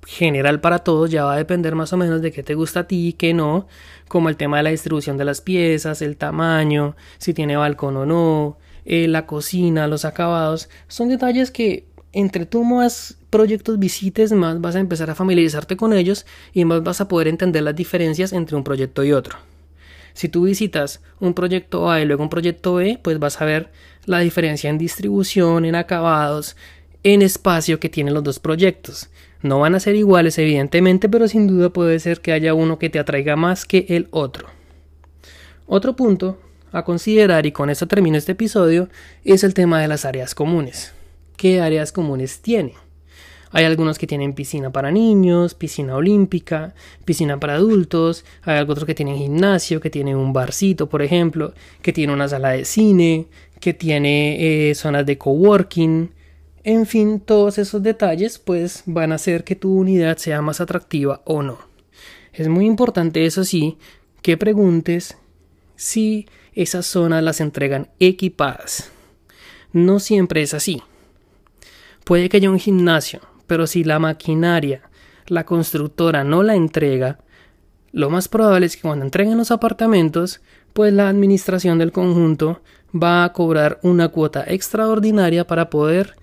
general 0.07 0.61
para 0.61 0.79
todos, 0.81 1.11
ya 1.11 1.25
va 1.25 1.35
a 1.35 1.37
depender 1.37 1.75
más 1.75 1.93
o 1.93 1.97
menos 1.97 2.23
de 2.23 2.33
qué 2.33 2.43
te 2.43 2.55
gusta 2.55 2.81
a 2.81 2.87
ti 2.89 3.09
y 3.09 3.13
qué 3.13 3.35
no, 3.35 3.69
como 4.09 4.31
el 4.31 4.37
tema 4.37 4.57
de 4.57 4.63
la 4.63 4.71
distribución 4.71 5.19
de 5.19 5.27
las 5.27 5.43
piezas, 5.43 6.01
el 6.01 6.17
tamaño, 6.17 6.97
si 7.19 7.35
tiene 7.35 7.57
balcón 7.57 7.97
o 7.99 8.07
no, 8.07 8.57
eh, 8.91 9.07
la 9.07 9.27
cocina, 9.27 9.87
los 9.87 10.07
acabados, 10.07 10.71
son 10.89 11.11
detalles 11.11 11.51
que 11.51 11.85
entre 12.15 12.47
tú 12.47 12.65
más 12.65 13.19
proyectos 13.29 13.79
visites, 13.79 14.33
más 14.33 14.63
vas 14.63 14.77
a 14.77 14.81
empezar 14.81 15.11
a 15.11 15.15
familiarizarte 15.15 15.77
con 15.77 15.93
ellos 15.93 16.25
y 16.55 16.65
más 16.65 16.83
vas 16.83 17.03
a 17.03 17.07
poder 17.07 17.29
entender 17.29 17.63
las 17.65 17.77
diferencias 17.77 18.33
entre 18.33 18.57
un 18.57 18.65
proyecto 18.65 19.05
y 19.05 19.13
otro. 19.13 19.37
Si 20.15 20.31
tú 20.31 20.45
visitas 20.45 21.03
un 21.21 21.35
proyecto 21.35 21.91
A 21.91 22.01
y 22.01 22.07
luego 22.07 22.23
un 22.23 22.31
proyecto 22.31 22.77
B, 22.77 22.99
pues 23.03 23.19
vas 23.19 23.43
a 23.43 23.45
ver 23.45 23.71
la 24.07 24.21
diferencia 24.21 24.71
en 24.71 24.79
distribución, 24.79 25.67
en 25.67 25.75
acabados, 25.75 26.57
en 27.03 27.21
espacio 27.21 27.79
que 27.79 27.91
tienen 27.91 28.15
los 28.15 28.25
dos 28.25 28.39
proyectos. 28.39 29.11
No 29.43 29.61
van 29.61 29.75
a 29.75 29.81
ser 29.81 29.97
iguales, 29.97 30.39
evidentemente, 30.39 31.11
pero 31.11 31.29
sin 31.29 31.47
duda 31.47 31.69
puede 31.69 32.01
ser 32.01 32.23
que 32.23 32.33
haya 32.33 32.55
uno 32.55 32.79
que 32.79 32.89
te 32.89 32.99
atraiga 32.99 33.37
más 33.37 33.67
que 33.67 33.85
el 33.91 34.09
otro. 34.13 34.49
Otro 35.67 35.95
punto 35.95 36.39
a 36.73 36.85
considerar, 36.85 37.47
y 37.47 37.53
con 37.53 37.71
esto 37.71 37.87
termino 37.87 38.17
este 38.17 38.33
episodio, 38.33 38.89
es 39.25 39.45
el 39.45 39.55
tema 39.55 39.81
de 39.81 39.89
las 39.89 40.05
áreas 40.05 40.35
comunes. 40.35 40.93
¿Qué 41.37 41.61
áreas 41.61 41.93
comunes 41.93 42.41
tiene? 42.41 42.75
Hay 43.51 43.65
algunos 43.65 43.99
que 43.99 44.07
tienen 44.07 44.35
piscina 44.35 44.71
para 44.71 44.91
niños, 44.91 45.55
piscina 45.55 45.95
olímpica, 45.95 46.75
piscina 47.05 47.41
para 47.41 47.55
adultos, 47.55 48.25
hay 48.43 48.61
otros 48.61 48.85
que 48.85 48.95
tienen 48.95 49.17
gimnasio, 49.17 49.81
que 49.81 49.91
tienen 49.91 50.17
un 50.17 50.33
barcito, 50.33 50.89
por 50.89 51.01
ejemplo, 51.01 51.55
que 51.81 51.93
tiene 51.93 52.13
una 52.13 52.29
sala 52.29 52.51
de 52.51 52.65
cine, 52.65 53.27
que 53.61 53.73
tiene 53.73 54.71
eh, 54.71 54.75
zonas 54.75 55.07
de 55.07 55.17
coworking. 55.17 56.11
En 56.65 56.85
fin, 56.85 57.21
todos 57.21 57.57
esos 57.57 57.83
detalles 57.83 58.39
pues 58.39 58.83
van 58.85 59.13
a 59.13 59.15
hacer 59.15 59.45
que 59.45 59.57
tu 59.57 59.73
unidad 59.73 60.19
sea 60.19 60.43
más 60.43 60.61
atractiva 60.61 61.23
o 61.25 61.43
no. 61.43 61.59
Es 62.35 62.49
muy 62.49 62.67
importante, 62.67 63.25
eso 63.25 63.45
sí, 63.45 63.79
que 64.21 64.37
preguntes 64.37 65.17
si 65.77 66.27
esas 66.63 66.87
zonas 66.87 67.23
las 67.23 67.41
entregan 67.41 67.89
equipadas. 68.01 68.91
No 69.73 70.01
siempre 70.01 70.43
es 70.43 70.55
así. 70.55 70.83
Puede 72.05 72.29
que 72.29 72.39
haya 72.39 72.51
un 72.51 72.59
gimnasio, 72.59 73.21
pero 73.47 73.67
si 73.67 73.85
la 73.85 73.99
maquinaria, 73.99 74.83
la 75.27 75.45
constructora 75.45 76.25
no 76.25 76.43
la 76.43 76.57
entrega, 76.57 77.19
lo 77.93 78.11
más 78.11 78.29
probable 78.29 78.67
es 78.67 78.77
que 78.77 78.83
cuando 78.83 79.05
entreguen 79.05 79.39
los 79.39 79.51
apartamentos, 79.51 80.41
pues 80.73 80.93
la 80.93 81.09
administración 81.09 81.79
del 81.79 81.93
conjunto 81.93 82.61
va 82.95 83.25
a 83.25 83.33
cobrar 83.33 83.79
una 83.83 84.09
cuota 84.09 84.45
extraordinaria 84.47 85.47
para 85.47 85.71
poder 85.71 86.17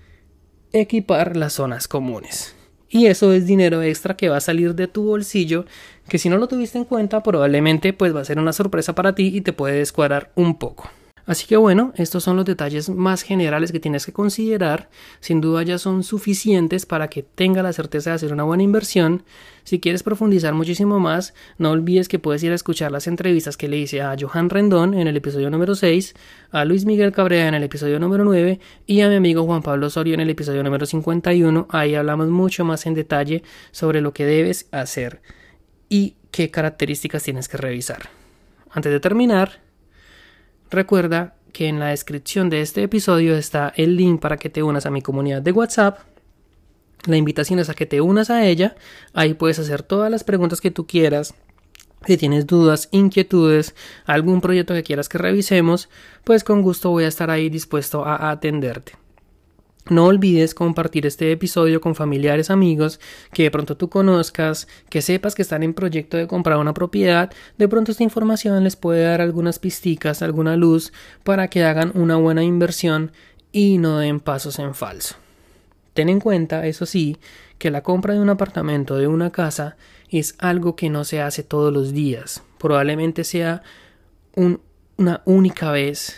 equipar 0.72 1.36
las 1.36 1.54
zonas 1.54 1.88
comunes. 1.88 2.55
Y 2.88 3.06
eso 3.06 3.32
es 3.32 3.46
dinero 3.46 3.82
extra 3.82 4.16
que 4.16 4.28
va 4.28 4.36
a 4.36 4.40
salir 4.40 4.74
de 4.74 4.86
tu 4.86 5.04
bolsillo 5.04 5.64
que 6.08 6.18
si 6.18 6.28
no 6.28 6.38
lo 6.38 6.46
tuviste 6.46 6.78
en 6.78 6.84
cuenta 6.84 7.22
probablemente 7.22 7.92
pues 7.92 8.14
va 8.14 8.20
a 8.20 8.24
ser 8.24 8.38
una 8.38 8.52
sorpresa 8.52 8.94
para 8.94 9.14
ti 9.14 9.32
y 9.34 9.40
te 9.40 9.52
puede 9.52 9.76
descuadrar 9.76 10.30
un 10.36 10.56
poco. 10.56 10.90
Así 11.26 11.46
que 11.46 11.56
bueno, 11.56 11.92
estos 11.96 12.22
son 12.22 12.36
los 12.36 12.44
detalles 12.44 12.88
más 12.88 13.22
generales 13.22 13.72
que 13.72 13.80
tienes 13.80 14.06
que 14.06 14.12
considerar. 14.12 14.88
Sin 15.18 15.40
duda 15.40 15.64
ya 15.64 15.76
son 15.76 16.04
suficientes 16.04 16.86
para 16.86 17.08
que 17.08 17.24
tenga 17.24 17.64
la 17.64 17.72
certeza 17.72 18.10
de 18.10 18.16
hacer 18.16 18.32
una 18.32 18.44
buena 18.44 18.62
inversión. 18.62 19.24
Si 19.64 19.80
quieres 19.80 20.04
profundizar 20.04 20.54
muchísimo 20.54 21.00
más, 21.00 21.34
no 21.58 21.72
olvides 21.72 22.06
que 22.06 22.20
puedes 22.20 22.44
ir 22.44 22.52
a 22.52 22.54
escuchar 22.54 22.92
las 22.92 23.08
entrevistas 23.08 23.56
que 23.56 23.66
le 23.66 23.76
hice 23.78 24.02
a 24.02 24.14
Johan 24.18 24.50
Rendón 24.50 24.94
en 24.94 25.08
el 25.08 25.16
episodio 25.16 25.50
número 25.50 25.74
6, 25.74 26.14
a 26.52 26.64
Luis 26.64 26.84
Miguel 26.84 27.10
Cabrera 27.10 27.48
en 27.48 27.54
el 27.54 27.64
episodio 27.64 27.98
número 27.98 28.24
9 28.24 28.60
y 28.86 29.00
a 29.00 29.08
mi 29.08 29.16
amigo 29.16 29.44
Juan 29.44 29.62
Pablo 29.62 29.88
Osorio 29.88 30.14
en 30.14 30.20
el 30.20 30.30
episodio 30.30 30.62
número 30.62 30.86
51. 30.86 31.66
Ahí 31.70 31.96
hablamos 31.96 32.28
mucho 32.28 32.64
más 32.64 32.86
en 32.86 32.94
detalle 32.94 33.42
sobre 33.72 34.00
lo 34.00 34.12
que 34.12 34.26
debes 34.26 34.68
hacer 34.70 35.20
y 35.88 36.14
qué 36.30 36.52
características 36.52 37.24
tienes 37.24 37.48
que 37.48 37.56
revisar. 37.56 38.10
Antes 38.70 38.92
de 38.92 39.00
terminar, 39.00 39.65
recuerda 40.70 41.34
que 41.52 41.68
en 41.68 41.78
la 41.78 41.88
descripción 41.88 42.50
de 42.50 42.60
este 42.60 42.82
episodio 42.82 43.34
está 43.36 43.72
el 43.76 43.96
link 43.96 44.20
para 44.20 44.36
que 44.36 44.50
te 44.50 44.62
unas 44.62 44.86
a 44.86 44.90
mi 44.90 45.00
comunidad 45.00 45.42
de 45.42 45.52
WhatsApp. 45.52 46.00
La 47.06 47.16
invitación 47.16 47.58
es 47.58 47.70
a 47.70 47.74
que 47.74 47.86
te 47.86 48.00
unas 48.00 48.30
a 48.30 48.44
ella. 48.44 48.76
Ahí 49.14 49.34
puedes 49.34 49.58
hacer 49.58 49.82
todas 49.82 50.10
las 50.10 50.24
preguntas 50.24 50.60
que 50.60 50.70
tú 50.70 50.86
quieras. 50.86 51.34
Si 52.06 52.16
tienes 52.16 52.46
dudas, 52.46 52.88
inquietudes, 52.92 53.74
algún 54.04 54.40
proyecto 54.40 54.74
que 54.74 54.82
quieras 54.82 55.08
que 55.08 55.18
revisemos, 55.18 55.88
pues 56.24 56.44
con 56.44 56.62
gusto 56.62 56.90
voy 56.90 57.04
a 57.04 57.08
estar 57.08 57.30
ahí 57.30 57.48
dispuesto 57.48 58.04
a 58.04 58.30
atenderte. 58.30 58.92
No 59.88 60.06
olvides 60.06 60.52
compartir 60.52 61.06
este 61.06 61.30
episodio 61.30 61.80
con 61.80 61.94
familiares, 61.94 62.50
amigos 62.50 62.98
que 63.32 63.44
de 63.44 63.52
pronto 63.52 63.76
tú 63.76 63.88
conozcas, 63.88 64.66
que 64.90 65.00
sepas 65.00 65.36
que 65.36 65.42
están 65.42 65.62
en 65.62 65.74
proyecto 65.74 66.16
de 66.16 66.26
comprar 66.26 66.58
una 66.58 66.74
propiedad. 66.74 67.32
De 67.56 67.68
pronto 67.68 67.92
esta 67.92 68.02
información 68.02 68.64
les 68.64 68.74
puede 68.74 69.04
dar 69.04 69.20
algunas 69.20 69.60
pisticas, 69.60 70.22
alguna 70.22 70.56
luz 70.56 70.92
para 71.22 71.46
que 71.48 71.62
hagan 71.62 71.92
una 71.94 72.16
buena 72.16 72.42
inversión 72.42 73.12
y 73.52 73.78
no 73.78 73.98
den 73.98 74.18
pasos 74.18 74.58
en 74.58 74.74
falso. 74.74 75.14
Ten 75.94 76.08
en 76.08 76.18
cuenta, 76.18 76.66
eso 76.66 76.84
sí, 76.84 77.16
que 77.58 77.70
la 77.70 77.82
compra 77.82 78.14
de 78.14 78.20
un 78.20 78.28
apartamento, 78.28 78.96
de 78.96 79.06
una 79.06 79.30
casa, 79.30 79.76
es 80.10 80.34
algo 80.38 80.74
que 80.74 80.90
no 80.90 81.04
se 81.04 81.22
hace 81.22 81.44
todos 81.44 81.72
los 81.72 81.92
días. 81.92 82.42
Probablemente 82.58 83.22
sea 83.22 83.62
una 84.34 85.22
única 85.24 85.70
vez 85.70 86.16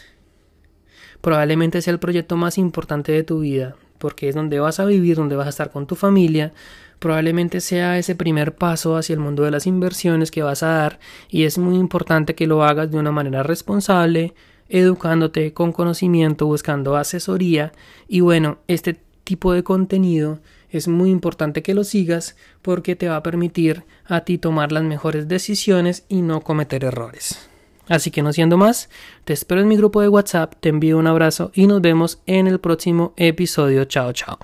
probablemente 1.21 1.83
sea 1.83 1.93
el 1.93 1.99
proyecto 1.99 2.37
más 2.37 2.59
importante 2.59 3.13
de 3.13 3.25
tu 3.25 3.41
vida, 3.41 3.77
porque 3.99 4.29
es 4.29 4.35
donde 4.35 4.61
vas 4.61 4.81
a 4.81 4.85
vivir, 4.85 5.17
donde 5.17 5.37
vas 5.37 5.47
a 5.47 5.51
estar 5.51 5.71
con 5.71 5.87
tu 5.87 5.95
familia, 5.95 6.53
probablemente 6.99 7.61
sea 7.61 7.99
ese 7.99 8.15
primer 8.15 8.55
paso 8.55 8.97
hacia 8.97 9.15
el 9.15 9.21
mundo 9.21 9.45
de 9.45 9.51
las 9.51 9.67
inversiones 9.67 10.31
que 10.31 10.43
vas 10.43 10.63
a 10.63 10.69
dar 10.69 10.99
y 11.29 11.45
es 11.45 11.59
muy 11.59 11.77
importante 11.77 12.35
que 12.35 12.47
lo 12.47 12.65
hagas 12.65 12.91
de 12.91 12.99
una 12.99 13.13
manera 13.13 13.43
responsable, 13.43 14.35
educándote 14.69 15.53
con 15.53 15.73
conocimiento, 15.73 16.47
buscando 16.47 16.97
asesoría 16.97 17.73
y 18.09 18.21
bueno, 18.21 18.59
este 18.67 19.01
tipo 19.25 19.53
de 19.53 19.63
contenido 19.63 20.41
es 20.71 20.89
muy 20.89 21.11
importante 21.11 21.63
que 21.63 21.75
lo 21.75 21.85
sigas 21.85 22.37
porque 22.63 22.97
te 22.97 23.09
va 23.09 23.17
a 23.17 23.23
permitir 23.23 23.85
a 24.05 24.21
ti 24.23 24.39
tomar 24.39 24.73
las 24.73 24.83
mejores 24.83 25.29
decisiones 25.29 26.05
y 26.09 26.23
no 26.23 26.43
cometer 26.43 26.85
errores. 26.85 27.48
Así 27.89 28.11
que 28.11 28.23
no 28.23 28.33
siendo 28.33 28.57
más, 28.57 28.89
te 29.25 29.33
espero 29.33 29.61
en 29.61 29.69
mi 29.69 29.77
grupo 29.77 30.01
de 30.01 30.09
WhatsApp, 30.09 30.55
te 30.61 30.69
envío 30.69 30.99
un 30.99 31.07
abrazo 31.07 31.51
y 31.55 31.67
nos 31.67 31.81
vemos 31.81 32.23
en 32.27 32.47
el 32.47 32.61
próximo 32.61 33.15
episodio. 33.17 33.85
Chao, 33.87 34.13
chao. 34.13 34.39